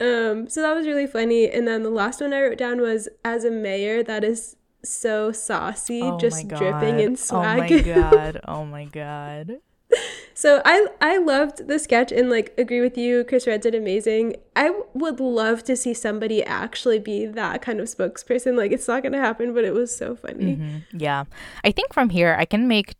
Um, 0.00 0.48
so 0.48 0.60
that 0.60 0.74
was 0.74 0.88
really 0.88 1.06
funny. 1.06 1.48
And 1.48 1.68
then 1.68 1.84
the 1.84 1.88
last 1.88 2.20
one 2.20 2.34
I 2.34 2.42
wrote 2.42 2.58
down 2.58 2.80
was 2.80 3.08
as 3.24 3.44
a 3.44 3.50
mayor, 3.50 4.02
that 4.02 4.24
is 4.24 4.56
so 4.84 5.32
saucy, 5.32 6.02
oh 6.02 6.18
just 6.18 6.48
dripping 6.48 7.00
in 7.00 7.16
swag. 7.16 7.72
Oh 7.72 7.76
my 7.76 7.82
god! 7.94 8.40
Oh 8.46 8.64
my 8.64 8.84
god! 8.84 9.58
so 10.34 10.60
I 10.64 10.86
I 11.00 11.18
loved 11.18 11.68
the 11.68 11.78
sketch 11.78 12.12
and 12.12 12.30
like 12.30 12.54
agree 12.58 12.80
with 12.80 12.96
you. 12.98 13.24
Chris 13.24 13.46
Redd 13.46 13.62
did 13.62 13.74
amazing. 13.74 14.36
I 14.56 14.72
would 14.92 15.20
love 15.20 15.64
to 15.64 15.76
see 15.76 15.94
somebody 15.94 16.42
actually 16.42 16.98
be 16.98 17.26
that 17.26 17.62
kind 17.62 17.80
of 17.80 17.86
spokesperson. 17.86 18.56
Like 18.56 18.72
it's 18.72 18.88
not 18.88 19.02
gonna 19.02 19.18
happen, 19.18 19.54
but 19.54 19.64
it 19.64 19.74
was 19.74 19.96
so 19.96 20.16
funny. 20.16 20.56
Mm-hmm. 20.56 20.98
Yeah, 20.98 21.24
I 21.62 21.70
think 21.70 21.92
from 21.92 22.10
here 22.10 22.36
I 22.38 22.44
can 22.44 22.68
make 22.68 22.96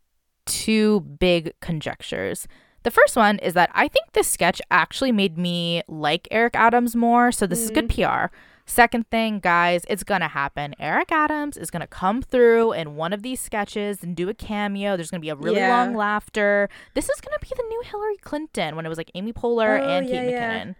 two 0.46 1.00
big 1.00 1.54
conjectures. 1.60 2.46
The 2.84 2.90
first 2.90 3.16
one 3.16 3.38
is 3.38 3.54
that 3.54 3.70
I 3.72 3.88
think 3.88 4.12
this 4.12 4.28
sketch 4.28 4.60
actually 4.70 5.10
made 5.10 5.38
me 5.38 5.82
like 5.88 6.28
Eric 6.30 6.54
Adams 6.54 6.94
more. 6.94 7.32
So 7.32 7.46
this 7.46 7.60
mm. 7.60 7.64
is 7.64 7.70
good 7.70 7.88
mm. 7.88 8.30
PR. 8.30 8.34
Second 8.66 9.08
thing, 9.10 9.40
guys, 9.40 9.82
it's 9.88 10.04
gonna 10.04 10.28
happen. 10.28 10.74
Eric 10.78 11.12
Adams 11.12 11.56
is 11.56 11.70
gonna 11.70 11.86
come 11.86 12.22
through 12.22 12.72
in 12.72 12.96
one 12.96 13.12
of 13.12 13.22
these 13.22 13.40
sketches 13.40 14.02
and 14.02 14.16
do 14.16 14.28
a 14.28 14.34
cameo. 14.34 14.96
There's 14.96 15.10
gonna 15.10 15.20
be 15.20 15.28
a 15.28 15.36
really 15.36 15.58
yeah. 15.58 15.76
long 15.76 15.94
laughter. 15.94 16.68
This 16.94 17.08
is 17.10 17.20
gonna 17.20 17.38
be 17.40 17.50
the 17.54 17.62
new 17.62 17.82
Hillary 17.84 18.16
Clinton 18.18 18.74
when 18.74 18.86
it 18.86 18.88
was 18.88 18.98
like 18.98 19.10
Amy 19.14 19.32
Poehler 19.32 19.78
oh, 19.80 19.88
and 19.88 20.06
Kate 20.06 20.32
McKinnon. 20.32 20.66
Yeah. 20.66 20.72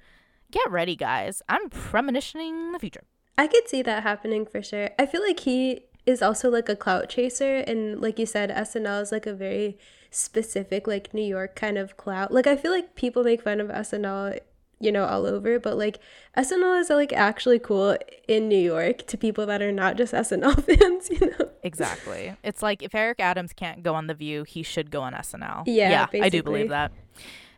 Get 0.51 0.71
ready, 0.71 0.97
guys. 0.97 1.43
I'm 1.49 1.69
premonitioning 1.69 2.73
the 2.73 2.79
future. 2.79 3.05
I 3.37 3.49
could 3.49 3.69
see 3.69 3.83
that 3.83 4.03
happening 4.03 4.47
for 4.47 4.63
sure. 4.63 4.91
I 4.99 5.07
feel 5.07 5.23
like 5.23 5.41
he 5.41 5.83
is 6.07 6.23
also 6.23 6.51
like 6.51 6.69
a 6.69 6.77
clout 6.77 7.09
chaser, 7.09 7.57
and 7.57 8.01
like 8.01 8.19
you 8.19 8.27
said, 8.27 8.51
SNL 8.51 9.03
is 9.03 9.13
like 9.13 9.27
a 9.27 9.35
very 9.35 9.79
specific 10.11 10.87
like 10.87 11.13
New 11.13 11.25
York 11.25 11.57
kind 11.57 11.77
of 11.77 11.97
clout. 11.97 12.33
Like 12.33 12.47
I 12.47 12.57
feel 12.57 12.71
like 12.71 12.95
people 12.95 13.25
make 13.25 13.43
fun 13.43 13.61
of 13.61 13.69
SNL 13.69 14.39
you 14.85 14.93
know, 14.93 15.05
all 15.05 15.27
over. 15.27 15.59
But 15.59 15.77
like 15.77 15.99
SNL 16.37 16.81
is 16.81 16.91
like 16.91 17.13
actually 17.13 17.59
cool 17.59 17.97
in 18.29 18.49
New 18.49 18.59
York 18.59 19.07
to 19.07 19.17
people 19.17 19.47
that 19.47 19.63
are 19.63 19.73
not 19.73 19.97
just 19.97 20.13
SNL 20.13 20.63
fans, 20.65 21.11
you 21.11 21.31
know? 21.31 21.51
Exactly. 21.63 22.35
It's 22.43 22.63
like 22.63 22.83
if 22.83 22.95
Eric 22.95 23.21
Adams 23.21 23.53
can't 23.53 23.83
go 23.83 23.95
on 23.95 24.07
The 24.07 24.15
View, 24.15 24.45
he 24.45 24.63
should 24.63 24.91
go 24.91 25.03
on 25.03 25.15
SNL. 25.15 25.65
Yeah, 25.67 25.91
yeah 25.91 26.07
basically. 26.07 26.21
I 26.21 26.29
do 26.29 26.43
believe 26.43 26.69
that. 26.69 26.93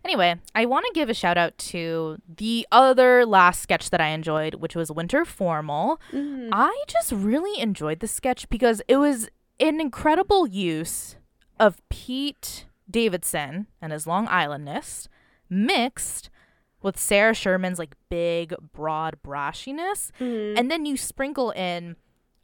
Anyway, 0.04 0.36
I 0.54 0.66
want 0.66 0.86
to 0.86 0.92
give 0.94 1.10
a 1.10 1.14
shout 1.14 1.36
out 1.36 1.58
to 1.58 2.18
the 2.28 2.64
other 2.70 3.26
last 3.26 3.60
sketch 3.60 3.90
that 3.90 4.00
I 4.00 4.08
enjoyed, 4.08 4.54
which 4.54 4.76
was 4.76 4.92
Winter 4.92 5.24
Formal. 5.24 6.00
Mm. 6.12 6.50
I 6.52 6.84
just 6.86 7.10
really 7.10 7.60
enjoyed 7.60 7.98
the 7.98 8.06
sketch 8.06 8.48
because 8.48 8.80
it 8.86 8.98
was 8.98 9.28
an 9.58 9.80
incredible 9.80 10.46
use 10.46 11.16
of 11.58 11.80
Pete 11.88 12.66
Davidson 12.88 13.66
and 13.82 13.92
his 13.92 14.06
Long 14.06 14.28
Islandness 14.28 15.08
mixed 15.48 16.30
with 16.86 16.98
Sarah 16.98 17.34
Sherman's 17.34 17.80
like 17.80 17.96
big, 18.08 18.54
broad 18.72 19.16
brashiness. 19.26 20.12
Mm-hmm. 20.20 20.56
And 20.56 20.70
then 20.70 20.86
you 20.86 20.96
sprinkle 20.96 21.50
in 21.50 21.96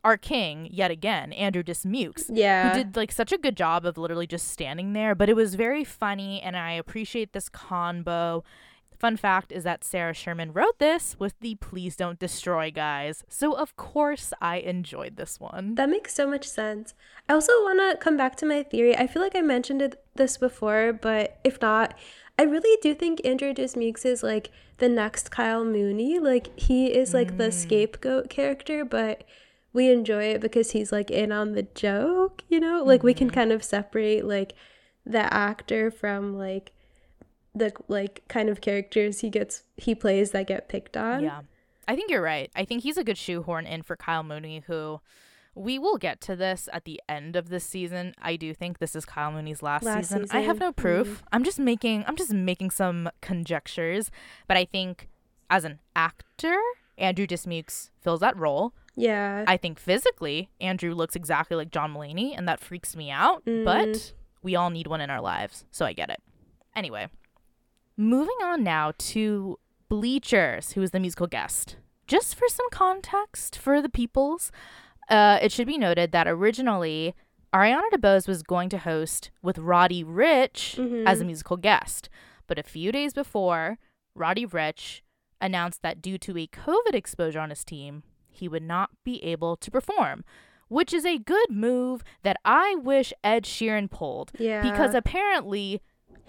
our 0.02 0.16
king 0.16 0.68
yet 0.68 0.90
again, 0.90 1.32
Andrew 1.32 1.62
Dismukes. 1.62 2.24
Yeah. 2.28 2.70
Who 2.72 2.82
did 2.82 2.96
like 2.96 3.12
such 3.12 3.30
a 3.30 3.38
good 3.38 3.56
job 3.56 3.86
of 3.86 3.96
literally 3.96 4.26
just 4.26 4.48
standing 4.48 4.94
there. 4.94 5.14
But 5.14 5.28
it 5.30 5.36
was 5.36 5.54
very 5.54 5.84
funny 5.84 6.42
and 6.42 6.56
I 6.56 6.72
appreciate 6.72 7.32
this 7.32 7.48
combo. 7.48 8.42
Fun 8.98 9.16
fact 9.16 9.52
is 9.52 9.62
that 9.62 9.84
Sarah 9.84 10.12
Sherman 10.12 10.52
wrote 10.52 10.80
this 10.80 11.16
with 11.20 11.34
the 11.40 11.54
Please 11.56 11.94
Don't 11.94 12.18
Destroy 12.18 12.72
guys. 12.72 13.24
So, 13.28 13.52
of 13.52 13.76
course, 13.76 14.32
I 14.40 14.56
enjoyed 14.58 15.16
this 15.16 15.40
one. 15.40 15.76
That 15.76 15.88
makes 15.88 16.14
so 16.14 16.28
much 16.28 16.48
sense. 16.48 16.94
I 17.28 17.34
also 17.34 17.52
want 17.62 17.80
to 17.80 17.96
come 18.00 18.16
back 18.16 18.36
to 18.36 18.46
my 18.46 18.62
theory. 18.62 18.96
I 18.96 19.08
feel 19.08 19.22
like 19.22 19.34
I 19.34 19.40
mentioned 19.40 19.82
it, 19.82 20.04
this 20.14 20.36
before, 20.36 20.92
but 20.92 21.40
if 21.42 21.60
not, 21.60 21.98
I 22.42 22.44
really 22.44 22.76
do 22.82 22.92
think 22.92 23.24
Andrew 23.24 23.54
Dismukes 23.54 24.04
is 24.04 24.24
like 24.24 24.50
the 24.78 24.88
next 24.88 25.30
Kyle 25.30 25.64
Mooney. 25.64 26.18
Like 26.18 26.58
he 26.58 26.86
is 26.86 27.14
like 27.14 27.34
mm. 27.34 27.38
the 27.38 27.52
scapegoat 27.52 28.30
character, 28.30 28.84
but 28.84 29.22
we 29.72 29.92
enjoy 29.92 30.24
it 30.24 30.40
because 30.40 30.72
he's 30.72 30.90
like 30.90 31.08
in 31.08 31.30
on 31.30 31.52
the 31.52 31.62
joke, 31.62 32.42
you 32.48 32.58
know? 32.58 32.82
Like 32.82 32.98
mm-hmm. 32.98 33.06
we 33.06 33.14
can 33.14 33.28
mm-hmm. 33.28 33.34
kind 33.34 33.52
of 33.52 33.62
separate 33.62 34.26
like 34.26 34.54
the 35.06 35.32
actor 35.32 35.92
from 35.92 36.36
like 36.36 36.72
the 37.54 37.72
like 37.86 38.24
kind 38.26 38.48
of 38.48 38.60
characters 38.60 39.20
he 39.20 39.30
gets 39.30 39.62
he 39.76 39.94
plays 39.94 40.32
that 40.32 40.48
get 40.48 40.68
picked 40.68 40.96
on. 40.96 41.22
Yeah. 41.22 41.42
I 41.86 41.94
think 41.94 42.10
you're 42.10 42.22
right. 42.22 42.50
I 42.56 42.64
think 42.64 42.82
he's 42.82 42.96
a 42.96 43.04
good 43.04 43.18
shoehorn 43.18 43.66
in 43.66 43.82
for 43.84 43.94
Kyle 43.94 44.24
Mooney 44.24 44.64
who 44.66 45.00
we 45.54 45.78
will 45.78 45.98
get 45.98 46.20
to 46.22 46.36
this 46.36 46.68
at 46.72 46.84
the 46.84 47.00
end 47.08 47.36
of 47.36 47.48
this 47.48 47.64
season. 47.64 48.14
I 48.20 48.36
do 48.36 48.54
think 48.54 48.78
this 48.78 48.96
is 48.96 49.04
Kyle 49.04 49.30
Mooney's 49.30 49.62
last, 49.62 49.84
last 49.84 50.08
season. 50.08 50.22
season. 50.22 50.36
I 50.36 50.40
have 50.40 50.58
no 50.58 50.72
proof. 50.72 51.06
Mm. 51.22 51.26
I'm 51.32 51.44
just 51.44 51.58
making 51.58 52.04
I'm 52.06 52.16
just 52.16 52.32
making 52.32 52.70
some 52.70 53.10
conjectures, 53.20 54.10
but 54.48 54.56
I 54.56 54.64
think 54.64 55.08
as 55.50 55.64
an 55.64 55.80
actor, 55.94 56.56
Andrew 56.96 57.26
Dismukes 57.26 57.90
fills 58.00 58.20
that 58.20 58.36
role. 58.36 58.72
Yeah. 58.94 59.44
I 59.46 59.56
think 59.56 59.78
physically, 59.78 60.50
Andrew 60.60 60.94
looks 60.94 61.16
exactly 61.16 61.56
like 61.56 61.70
John 61.70 61.94
Mulaney, 61.94 62.36
and 62.36 62.46
that 62.48 62.60
freaks 62.60 62.96
me 62.96 63.10
out. 63.10 63.44
Mm. 63.44 63.64
But 63.64 64.12
we 64.42 64.56
all 64.56 64.70
need 64.70 64.86
one 64.86 65.00
in 65.00 65.10
our 65.10 65.20
lives, 65.20 65.64
so 65.70 65.84
I 65.86 65.92
get 65.92 66.10
it. 66.10 66.22
Anyway, 66.74 67.08
moving 67.96 68.36
on 68.42 68.62
now 68.62 68.92
to 68.96 69.58
Bleachers, 69.88 70.72
who 70.72 70.82
is 70.82 70.90
the 70.90 71.00
musical 71.00 71.26
guest. 71.26 71.76
Just 72.06 72.34
for 72.34 72.48
some 72.48 72.68
context 72.70 73.56
for 73.56 73.80
the 73.80 73.88
peoples, 73.88 74.50
uh, 75.12 75.38
it 75.42 75.52
should 75.52 75.66
be 75.66 75.76
noted 75.76 76.10
that 76.12 76.26
originally 76.26 77.14
Ariana 77.54 77.90
DeBose 77.92 78.26
was 78.26 78.42
going 78.42 78.70
to 78.70 78.78
host 78.78 79.30
with 79.42 79.58
Roddy 79.58 80.02
Ricch 80.02 80.76
mm-hmm. 80.76 81.06
as 81.06 81.20
a 81.20 81.24
musical 81.24 81.58
guest. 81.58 82.08
But 82.46 82.58
a 82.58 82.62
few 82.62 82.90
days 82.90 83.12
before, 83.12 83.78
Roddy 84.14 84.46
Ricch 84.46 85.02
announced 85.40 85.82
that 85.82 86.00
due 86.00 86.16
to 86.18 86.38
a 86.38 86.46
COVID 86.46 86.94
exposure 86.94 87.40
on 87.40 87.50
his 87.50 87.62
team, 87.62 88.04
he 88.30 88.48
would 88.48 88.62
not 88.62 88.90
be 89.04 89.22
able 89.22 89.56
to 89.56 89.70
perform, 89.70 90.24
which 90.68 90.94
is 90.94 91.04
a 91.04 91.18
good 91.18 91.50
move 91.50 92.02
that 92.22 92.38
I 92.42 92.76
wish 92.76 93.12
Ed 93.22 93.44
Sheeran 93.44 93.90
pulled. 93.90 94.32
Yeah. 94.38 94.62
Because 94.62 94.94
apparently 94.94 95.82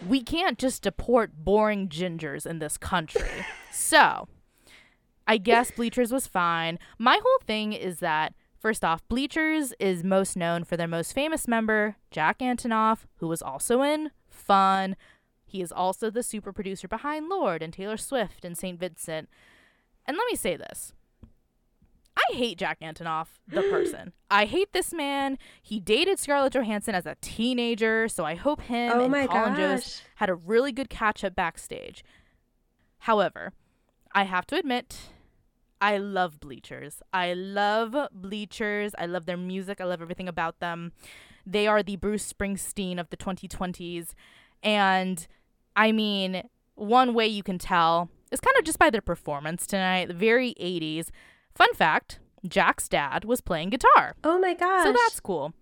we 0.10 0.22
can't 0.22 0.58
just 0.58 0.84
deport 0.84 1.32
boring 1.38 1.88
gingers 1.88 2.46
in 2.46 2.60
this 2.60 2.78
country. 2.78 3.46
so 3.72 4.28
I 5.26 5.38
guess 5.38 5.72
Bleachers 5.72 6.12
was 6.12 6.28
fine. 6.28 6.80
My 7.00 7.20
whole 7.24 7.40
thing 7.46 7.72
is 7.72 8.00
that 8.00 8.34
First 8.64 8.86
off, 8.86 9.06
Bleachers 9.10 9.74
is 9.78 10.06
most 10.06 10.38
known 10.38 10.64
for 10.64 10.78
their 10.78 10.88
most 10.88 11.12
famous 11.12 11.50
member, 11.50 11.98
Jack 12.12 12.40
Antonoff, 12.40 13.00
who 13.18 13.28
was 13.28 13.42
also 13.42 13.82
in 13.82 14.12
Fun. 14.30 14.96
He 15.46 15.62
is 15.62 15.74
also 15.74 16.10
the 16.10 16.24
super 16.24 16.54
producer 16.54 16.88
behind 16.88 17.28
Lorde 17.28 17.62
and 17.62 17.74
Taylor 17.74 17.98
Swift 17.98 18.46
and 18.46 18.58
St. 18.58 18.80
Vincent. 18.80 19.28
And 20.06 20.16
let 20.16 20.26
me 20.32 20.38
say 20.38 20.56
this. 20.56 20.94
I 22.16 22.34
hate 22.36 22.58
Jack 22.58 22.80
Antonoff, 22.80 23.28
the 23.46 23.62
person. 23.70 24.14
I 24.32 24.46
hate 24.46 24.72
this 24.72 24.94
man. 24.94 25.38
He 25.62 25.82
dated 25.82 26.18
Scarlett 26.18 26.54
Johansson 26.54 26.96
as 26.96 27.06
a 27.06 27.18
teenager, 27.20 28.08
so 28.08 28.24
I 28.24 28.36
hope 28.36 28.62
him 28.62 28.94
oh 28.96 29.14
and 29.14 29.30
Colin. 29.30 29.56
Jost 29.58 30.04
had 30.16 30.30
a 30.30 30.36
really 30.36 30.72
good 30.72 30.90
catch 30.90 31.26
up 31.26 31.36
backstage. 31.36 32.02
However, 33.00 33.52
I 34.14 34.24
have 34.24 34.48
to 34.48 34.56
admit, 34.58 35.10
I 35.84 35.98
love 35.98 36.40
Bleachers. 36.40 37.02
I 37.12 37.34
love 37.34 37.94
Bleachers. 38.14 38.96
I 38.98 39.06
love 39.06 39.26
their 39.26 39.36
music. 39.36 39.82
I 39.82 39.84
love 39.84 40.02
everything 40.02 40.30
about 40.30 40.62
them. 40.62 40.94
They 41.46 41.68
are 41.68 41.84
the 41.84 41.98
Bruce 41.98 42.32
Springsteen 42.32 42.98
of 42.98 43.10
the 43.10 43.18
2020s. 43.18 44.14
And 44.64 45.28
I 45.76 45.92
mean, 45.92 46.44
one 46.76 47.14
way 47.14 47.28
you 47.28 47.44
can 47.44 47.58
tell 47.58 48.10
is 48.32 48.40
kind 48.40 48.56
of 48.58 48.64
just 48.64 48.80
by 48.80 48.90
their 48.90 49.02
performance 49.02 49.68
tonight, 49.68 50.10
very 50.10 50.56
80s. 50.58 51.10
Fun 51.54 51.74
fact 51.74 52.22
Jack's 52.48 52.88
dad 52.88 53.26
was 53.26 53.42
playing 53.42 53.72
guitar. 53.72 54.16
Oh 54.24 54.40
my 54.40 54.54
gosh. 54.54 54.86
So 54.86 54.94
that's 54.94 55.20
cool. 55.20 55.54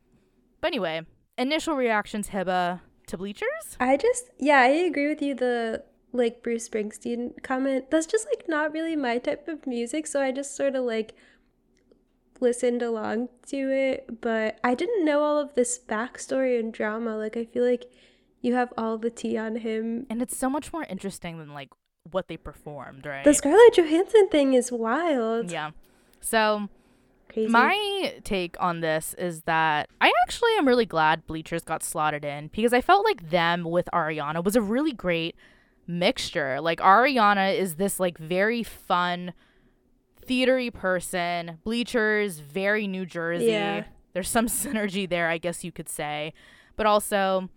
But 0.62 0.68
anyway, 0.68 1.01
initial 1.36 1.75
reactions, 1.75 2.30
Hiba, 2.30 2.82
to 3.08 3.18
Bleachers? 3.18 3.75
I 3.80 3.98
just, 3.98 4.30
yeah, 4.38 4.60
I 4.60 4.68
agree 4.68 5.08
with 5.08 5.24
you. 5.24 5.34
The 5.34 5.84
like 6.13 6.44
Bruce 6.44 6.68
Springsteen 6.68 7.41
comment, 7.44 7.89
that's 7.89 8.06
just 8.06 8.27
like 8.27 8.48
not 8.48 8.74
really 8.74 8.96
my 8.96 9.18
type 9.18 9.48
of 9.48 9.65
music. 9.65 10.08
So 10.08 10.22
I 10.22 10.32
just 10.32 10.56
sort 10.56 10.75
of 10.75 10.84
like 10.86 11.13
listened 12.41 12.82
along 12.82 13.30
to 13.48 13.72
it. 13.72 14.22
But 14.22 14.60
I 14.63 14.75
didn't 14.75 15.06
know 15.06 15.22
all 15.22 15.38
of 15.38 15.56
this 15.56 15.80
backstory 15.80 16.60
and 16.60 16.74
drama. 16.74 17.15
Like, 17.15 17.38
I 17.38 17.46
feel 17.46 17.63
like 17.63 17.89
you 18.41 18.56
have 18.56 18.74
all 18.77 18.98
the 18.98 19.10
tea 19.10 19.38
on 19.38 19.58
him. 19.58 20.08
And 20.10 20.22
it's 20.22 20.36
so 20.36 20.50
much 20.50 20.74
more 20.74 20.84
interesting 20.89 21.38
than 21.38 21.53
like 21.53 21.70
what 22.10 22.27
they 22.27 22.38
performed, 22.38 23.06
right? 23.06 23.24
The 23.24 23.34
Scarlett 23.34 23.75
Johansson 23.75 24.27
thing 24.30 24.53
is 24.53 24.72
wild. 24.72 25.51
Yeah. 25.51 25.72
So 26.20 26.68
Crazy. 27.30 27.50
my 27.50 28.15
take 28.24 28.58
on 28.60 28.82
this 28.82 29.13
is 29.18 29.44
that 29.44 29.89
I 30.01 30.12
actually 30.24 30.51
am 30.58 30.68
really 30.68 30.86
glad 30.86 31.27
Bleachers 31.27 31.63
got 31.63 31.84
slotted 31.84 32.25
in 32.25 32.48
because 32.48 32.74
I 32.74 32.82
felt 32.82 33.06
like 33.06 33.30
them 33.30 33.63
with 33.63 33.88
Ariana 33.94 34.44
was 34.44 34.56
a 34.56 34.62
really 34.62 34.94
great 34.94 35.36
mixture. 35.91 36.60
Like 36.62 36.79
Ariana 36.79 37.57
is 37.57 37.75
this 37.75 38.00
like 38.00 38.17
very 38.17 38.63
fun 38.63 39.33
theatery 40.25 40.74
person. 40.74 41.60
Bleachers 41.63 42.39
very 42.39 42.88
New 42.88 43.05
Jersey. 43.05 43.45
Yeah. 43.45 43.86
There's 44.13 44.29
some 44.29 44.48
synergy 44.48 45.07
there, 45.07 45.29
I 45.29 45.38
guess 45.38 45.63
you 45.63 45.71
could 45.71 45.89
say. 45.89 46.33
But 46.75 46.86
also 46.86 47.50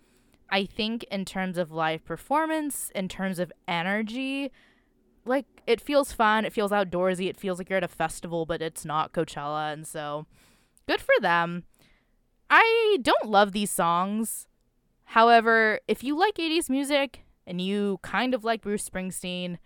I 0.50 0.66
think 0.66 1.04
in 1.04 1.24
terms 1.24 1.58
of 1.58 1.72
live 1.72 2.04
performance, 2.04 2.90
in 2.94 3.08
terms 3.08 3.38
of 3.38 3.52
energy, 3.66 4.50
like 5.24 5.46
it 5.66 5.80
feels 5.80 6.12
fun, 6.12 6.44
it 6.44 6.52
feels 6.52 6.70
outdoorsy, 6.70 7.28
it 7.28 7.36
feels 7.36 7.58
like 7.58 7.70
you're 7.70 7.78
at 7.78 7.84
a 7.84 7.88
festival, 7.88 8.46
but 8.46 8.60
it's 8.60 8.84
not 8.84 9.12
Coachella, 9.12 9.72
and 9.72 9.86
so 9.86 10.26
good 10.86 11.00
for 11.00 11.14
them. 11.20 11.64
I 12.50 12.98
don't 13.02 13.26
love 13.26 13.52
these 13.52 13.70
songs. 13.70 14.46
However, 15.06 15.80
if 15.88 16.04
you 16.04 16.16
like 16.16 16.36
80s 16.36 16.70
music 16.70 17.23
and 17.46 17.60
you 17.60 17.98
kind 18.02 18.34
of 18.34 18.44
like 18.44 18.62
Bruce 18.62 18.88
Springsteen, 18.88 19.58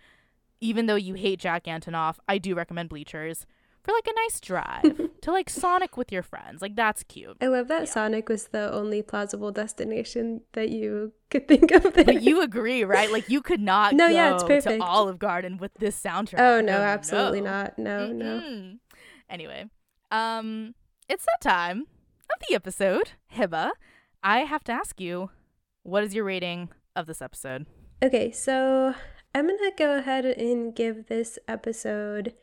even 0.61 0.85
though 0.87 0.95
you 0.95 1.13
hate 1.13 1.39
Jack 1.39 1.65
Antonoff, 1.65 2.17
I 2.27 2.37
do 2.37 2.55
recommend 2.55 2.89
Bleachers 2.89 3.45
for 3.81 3.93
like 3.93 4.07
a 4.07 4.13
nice 4.13 4.41
drive 4.41 5.09
to 5.21 5.31
like 5.31 5.49
Sonic 5.49 5.95
with 5.95 6.11
your 6.11 6.21
friends. 6.21 6.61
Like 6.61 6.75
that's 6.75 7.03
cute. 7.03 7.37
I 7.41 7.47
love 7.47 7.69
that 7.69 7.87
Sonic 7.87 8.27
was 8.27 8.47
the 8.47 8.71
only 8.73 9.01
plausible 9.01 9.51
destination 9.53 10.41
that 10.51 10.69
you 10.69 11.13
could 11.31 11.47
think 11.47 11.71
of 11.71 11.93
there. 11.93 12.03
But 12.03 12.21
you 12.21 12.41
agree, 12.41 12.83
right? 12.83 13.09
Like 13.11 13.29
you 13.29 13.41
could 13.41 13.61
not 13.61 13.93
No, 13.95 14.09
go 14.09 14.13
yeah, 14.13 14.33
it's 14.33 14.43
perfect. 14.43 14.79
to 14.81 14.83
Olive 14.85 15.17
Garden 15.17 15.57
with 15.57 15.73
this 15.75 15.99
soundtrack. 16.01 16.39
oh 16.39 16.59
no, 16.61 16.73
absolutely 16.73 17.39
not. 17.41 17.79
No, 17.79 18.11
no. 18.11 18.41
Mm-mm. 18.41 18.77
Anyway, 19.29 19.65
um, 20.11 20.75
it's 21.07 21.25
that 21.25 21.39
time 21.49 21.81
of 22.29 22.47
the 22.49 22.55
episode. 22.55 23.11
Hiba, 23.35 23.71
I 24.21 24.39
have 24.39 24.63
to 24.65 24.71
ask 24.73 24.99
you, 24.99 25.29
what 25.83 26.03
is 26.03 26.13
your 26.13 26.25
rating 26.25 26.69
of 26.95 27.05
this 27.05 27.21
episode? 27.21 27.65
Okay, 28.03 28.31
so 28.31 28.93
I'm 29.35 29.47
gonna 29.47 29.71
go 29.77 29.97
ahead 29.97 30.25
and 30.25 30.75
give 30.75 31.07
this 31.07 31.37
episode 31.47 32.33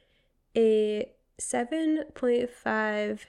a 0.56 1.10
7.5 1.38 3.20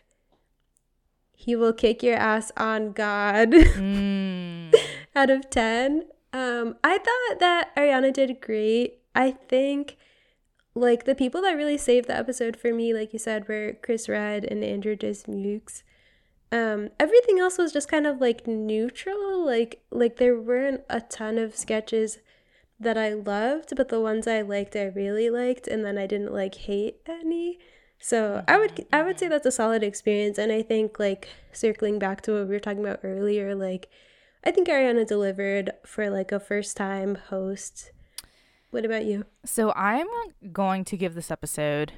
he 1.33 1.55
will 1.55 1.73
kick 1.73 2.01
your 2.01 2.15
ass 2.15 2.51
on 2.57 2.93
god 2.93 3.51
Mm. 3.51 4.73
out 5.15 5.29
of 5.29 5.49
10 5.49 6.05
um 6.33 6.75
i 6.83 6.97
thought 6.97 7.39
that 7.39 7.75
ariana 7.75 8.11
did 8.13 8.39
great 8.41 8.99
i 9.13 9.31
think 9.31 9.97
like 10.73 11.05
the 11.05 11.15
people 11.15 11.41
that 11.41 11.51
really 11.51 11.77
saved 11.77 12.07
the 12.07 12.15
episode 12.15 12.55
for 12.55 12.73
me 12.73 12.93
like 12.93 13.11
you 13.13 13.19
said 13.19 13.47
were 13.47 13.77
chris 13.81 14.07
redd 14.07 14.45
and 14.45 14.63
andrew 14.63 14.95
dismukes 14.95 15.83
um 16.51 16.89
everything 16.99 17.39
else 17.39 17.57
was 17.57 17.73
just 17.73 17.89
kind 17.89 18.07
of 18.07 18.21
like 18.21 18.47
neutral 18.47 19.45
like 19.45 19.81
like 19.91 20.17
there 20.17 20.39
weren't 20.39 20.81
a 20.89 21.01
ton 21.01 21.37
of 21.37 21.55
sketches 21.55 22.19
that 22.79 22.97
i 22.97 23.13
loved 23.13 23.75
but 23.75 23.89
the 23.89 23.99
ones 23.99 24.27
i 24.27 24.41
liked 24.41 24.75
i 24.75 24.85
really 24.85 25.29
liked 25.29 25.67
and 25.67 25.83
then 25.83 25.97
i 25.97 26.07
didn't 26.07 26.33
like 26.33 26.55
hate 26.55 26.97
any 27.07 27.57
so 27.99 28.43
I 28.47 28.57
would 28.57 28.85
I 28.93 29.03
would 29.03 29.19
say 29.19 29.27
that's 29.27 29.45
a 29.45 29.51
solid 29.51 29.83
experience, 29.83 30.37
and 30.37 30.51
I 30.51 30.61
think 30.61 30.99
like 30.99 31.29
circling 31.51 31.99
back 31.99 32.21
to 32.21 32.33
what 32.33 32.47
we 32.47 32.53
were 32.53 32.59
talking 32.59 32.85
about 32.85 32.99
earlier, 33.03 33.55
like 33.55 33.89
I 34.45 34.51
think 34.51 34.67
Ariana 34.67 35.05
delivered 35.05 35.71
for 35.85 36.09
like 36.09 36.31
a 36.31 36.39
first 36.39 36.77
time 36.77 37.15
host. 37.15 37.91
What 38.69 38.85
about 38.85 39.05
you? 39.05 39.25
So 39.45 39.71
I'm 39.73 40.07
going 40.51 40.85
to 40.85 40.97
give 40.97 41.15
this 41.15 41.31
episode 41.31 41.93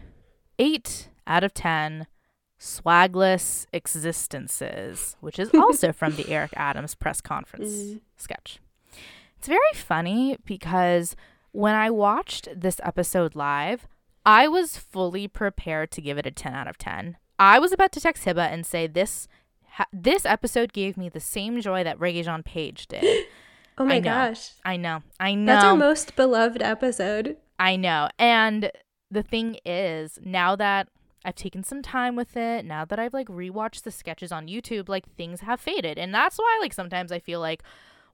eight 0.58 1.10
out 1.28 1.44
of 1.44 1.54
ten 1.54 2.08
swagless 2.60 3.66
existences, 3.74 5.16
which 5.22 5.40
is 5.40 5.50
also 5.54 5.92
from 5.92 6.16
the 6.16 6.30
Eric 6.30 6.52
Adams 6.56 6.96
press 6.96 7.22
conference 7.22 7.70
Mm. 7.74 8.02
sketch. 8.18 8.60
It's 9.38 9.48
very 9.48 9.74
funny 9.74 10.38
because 10.46 11.16
when 11.52 11.74
I 11.76 11.90
watched 11.90 12.48
this 12.56 12.80
episode 12.84 13.36
live, 13.36 13.88
I 14.26 14.48
was 14.48 14.78
fully 14.78 15.28
prepared 15.28 15.92
to 15.92 16.02
give 16.02 16.18
it 16.18 16.26
a 16.26 16.32
10 16.32 16.54
out 16.54 16.68
of 16.68 16.78
10. 16.78 17.18
I 17.40 17.58
was 17.58 17.72
about 17.72 17.92
to 17.94 18.02
text 18.02 18.26
Hiba 18.26 18.52
and 18.52 18.66
say 18.66 18.86
this 18.86 19.28
ha- 19.72 19.86
this 19.94 20.26
episode 20.26 20.74
gave 20.74 20.98
me 20.98 21.08
the 21.08 21.22
same 21.22 21.62
joy 21.62 21.84
that 21.86 21.98
Regé-Jean 21.98 22.44
Page 22.44 22.88
did. 22.90 23.26
Oh 23.78 23.86
my 23.86 23.96
I 23.96 24.00
gosh. 24.02 24.52
I 24.66 24.76
know. 24.76 25.04
I 25.22 25.36
know. 25.36 25.54
That's 25.54 25.64
our 25.66 25.76
most 25.78 26.16
beloved 26.18 26.62
episode. 26.62 27.38
I 27.58 27.78
know. 27.78 28.10
And 28.20 28.72
the 29.10 29.24
thing 29.24 29.58
is, 29.66 30.20
now 30.22 30.58
that 30.58 30.90
I've 31.26 31.36
taken 31.36 31.64
some 31.64 31.82
time 31.82 32.16
with 32.16 32.38
it, 32.38 32.64
now 32.66 32.86
that 32.86 32.98
I've 33.00 33.14
like 33.14 33.28
rewatched 33.28 33.84
the 33.84 33.92
sketches 33.92 34.32
on 34.32 34.48
YouTube, 34.48 34.88
like 34.88 35.06
things 35.16 35.42
have 35.42 35.60
faded. 35.60 35.98
And 35.98 36.14
that's 36.14 36.38
why 36.38 36.58
like 36.62 36.74
sometimes 36.74 37.12
I 37.12 37.20
feel 37.20 37.40
like 37.42 37.62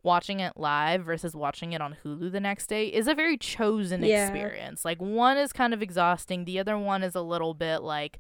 watching 0.02 0.40
it 0.40 0.54
live 0.56 1.04
versus 1.04 1.36
watching 1.36 1.74
it 1.74 1.82
on 1.82 1.98
Hulu 2.04 2.32
the 2.32 2.40
next 2.40 2.68
day 2.68 2.88
is 2.88 3.08
a 3.08 3.14
very 3.16 3.38
chosen 3.38 4.04
Yeah. 4.04 4.28
experience. 4.28 4.86
Like 4.86 5.02
one 5.02 5.38
is 5.38 5.54
kind 5.54 5.74
of 5.74 5.82
exhausting, 5.82 6.46
the 6.46 6.60
other 6.60 6.78
one 6.78 7.04
is 7.04 7.16
a 7.16 7.22
little 7.22 7.54
bit 7.54 7.80
like 7.84 8.20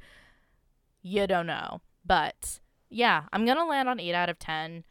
you 1.02 1.28
don't 1.28 1.48
know. 1.48 1.82
But 2.06 2.60
yeah, 2.89 3.24
I'm 3.34 3.45
going 3.45 3.58
to 3.58 3.65
land 3.65 3.89
on 3.89 4.00
8 4.00 4.13
out 4.13 4.30
of 4.30 4.39
10. 4.39 4.84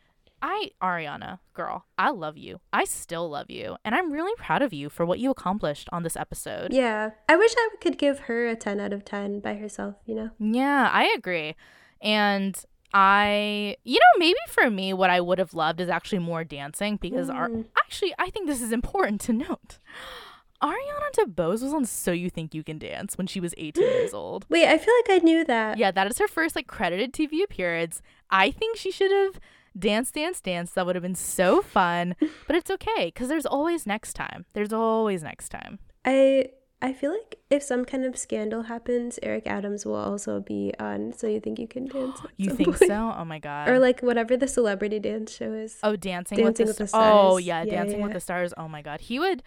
I 0.46 0.72
Ariana, 0.82 1.38
girl, 1.54 1.86
I 1.96 2.10
love 2.10 2.36
you. 2.36 2.60
I 2.70 2.84
still 2.84 3.30
love 3.30 3.48
you, 3.48 3.76
and 3.82 3.94
I'm 3.94 4.12
really 4.12 4.34
proud 4.36 4.60
of 4.60 4.74
you 4.74 4.90
for 4.90 5.06
what 5.06 5.18
you 5.18 5.30
accomplished 5.30 5.88
on 5.90 6.02
this 6.02 6.16
episode. 6.16 6.70
Yeah. 6.74 7.12
I 7.30 7.36
wish 7.36 7.54
I 7.56 7.68
could 7.80 7.96
give 7.96 8.18
her 8.20 8.46
a 8.48 8.54
10 8.54 8.78
out 8.78 8.92
of 8.92 9.06
10 9.06 9.40
by 9.40 9.54
herself, 9.54 9.94
you 10.04 10.14
know? 10.14 10.30
Yeah, 10.38 10.90
I 10.92 11.14
agree. 11.16 11.56
And 12.02 12.62
I, 12.92 13.76
you 13.84 13.94
know, 13.94 14.18
maybe 14.18 14.38
for 14.48 14.68
me, 14.68 14.92
what 14.92 15.08
I 15.08 15.22
would 15.22 15.38
have 15.38 15.54
loved 15.54 15.80
is 15.80 15.88
actually 15.88 16.18
more 16.18 16.44
dancing 16.44 16.96
because 16.96 17.30
our, 17.30 17.48
Mm. 17.48 17.64
actually, 17.78 18.12
I 18.18 18.28
think 18.28 18.46
this 18.46 18.60
is 18.60 18.70
important 18.70 19.22
to 19.22 19.32
note. 19.32 19.78
Ariana 20.62 21.10
DeBose 21.18 21.62
was 21.62 21.72
on 21.72 21.86
So 21.86 22.12
You 22.12 22.28
Think 22.28 22.54
You 22.54 22.62
Can 22.62 22.78
Dance 22.78 23.16
when 23.16 23.26
she 23.26 23.40
was 23.40 23.54
18 23.56 23.82
years 23.82 24.12
old. 24.12 24.44
Wait, 24.50 24.66
I 24.68 24.76
feel 24.76 24.94
like 25.06 25.22
I 25.22 25.24
knew 25.24 25.42
that. 25.46 25.78
Yeah, 25.78 25.90
that 25.90 26.06
is 26.06 26.18
her 26.18 26.28
first 26.28 26.54
like 26.54 26.66
credited 26.66 27.14
TV 27.14 27.42
appearance. 27.42 28.02
I 28.30 28.50
think 28.50 28.76
she 28.76 28.90
should 28.90 29.10
have 29.10 29.40
danced, 29.78 30.14
dance, 30.14 30.40
dance. 30.40 30.72
That 30.72 30.86
would 30.86 30.94
have 30.96 31.02
been 31.02 31.14
so 31.14 31.62
fun. 31.62 32.16
But 32.46 32.56
it's 32.56 32.70
okay 32.70 33.06
because 33.06 33.28
there's 33.28 33.46
always 33.46 33.86
next 33.86 34.14
time. 34.14 34.44
There's 34.52 34.72
always 34.72 35.22
next 35.22 35.48
time. 35.48 35.78
I 36.04 36.48
I 36.82 36.92
feel 36.92 37.12
like 37.12 37.38
if 37.48 37.62
some 37.62 37.84
kind 37.86 38.04
of 38.04 38.16
scandal 38.18 38.64
happens, 38.64 39.18
Eric 39.22 39.46
Adams 39.46 39.86
will 39.86 39.94
also 39.94 40.40
be 40.40 40.72
on 40.78 41.14
So 41.14 41.26
You 41.26 41.40
Think 41.40 41.58
You 41.58 41.66
Can 41.66 41.86
Dance. 41.94 42.20
You 42.36 42.50
think 42.50 42.76
point. 42.76 42.90
so? 42.90 43.14
Oh 43.16 43.24
my 43.24 43.38
god. 43.38 43.68
Or 43.68 43.78
like 43.78 44.00
whatever 44.02 44.36
the 44.36 44.48
celebrity 44.48 44.98
dance 45.00 45.32
show 45.34 45.52
is. 45.52 45.78
Oh, 45.82 45.96
dancing, 45.96 46.38
Dancing 46.38 46.66
with, 46.66 46.76
the 46.76 46.84
with 46.84 46.92
the 46.92 46.98
Oh 46.98 47.38
yeah, 47.38 47.62
Yeah, 47.62 47.70
dancing 47.76 48.02
with 48.02 48.12
the 48.12 48.20
stars. 48.20 48.52
Oh 48.58 48.68
my 48.68 48.82
god, 48.82 49.00
he 49.02 49.18
would. 49.18 49.42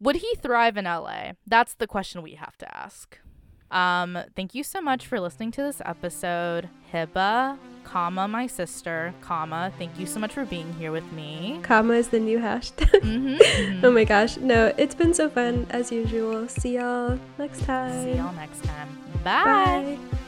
Would 0.00 0.16
he 0.16 0.34
thrive 0.36 0.76
in 0.76 0.84
LA? 0.84 1.32
That's 1.46 1.74
the 1.74 1.86
question 1.86 2.22
we 2.22 2.34
have 2.34 2.56
to 2.58 2.76
ask. 2.76 3.18
Um, 3.70 4.18
thank 4.34 4.54
you 4.54 4.64
so 4.64 4.80
much 4.80 5.06
for 5.06 5.20
listening 5.20 5.52
to 5.52 5.62
this 5.62 5.80
episode. 5.84 6.68
Hiba, 6.92 7.56
comma, 7.84 8.26
my 8.26 8.46
sister, 8.46 9.14
comma, 9.20 9.72
thank 9.78 9.98
you 9.98 10.06
so 10.06 10.18
much 10.20 10.32
for 10.32 10.44
being 10.44 10.72
here 10.74 10.92
with 10.92 11.10
me. 11.12 11.60
Comma 11.62 11.94
is 11.94 12.08
the 12.08 12.20
new 12.20 12.38
hashtag. 12.38 12.88
mm-hmm, 13.00 13.34
mm-hmm. 13.40 13.84
Oh 13.84 13.90
my 13.90 14.04
gosh. 14.04 14.36
No, 14.36 14.72
it's 14.76 14.94
been 14.94 15.14
so 15.14 15.28
fun 15.28 15.66
as 15.70 15.92
usual. 15.92 16.48
See 16.48 16.76
y'all 16.76 17.18
next 17.38 17.64
time. 17.64 18.04
See 18.04 18.14
y'all 18.14 18.34
next 18.34 18.64
time. 18.64 18.88
Bye. 19.22 19.98
Bye. 20.10 20.18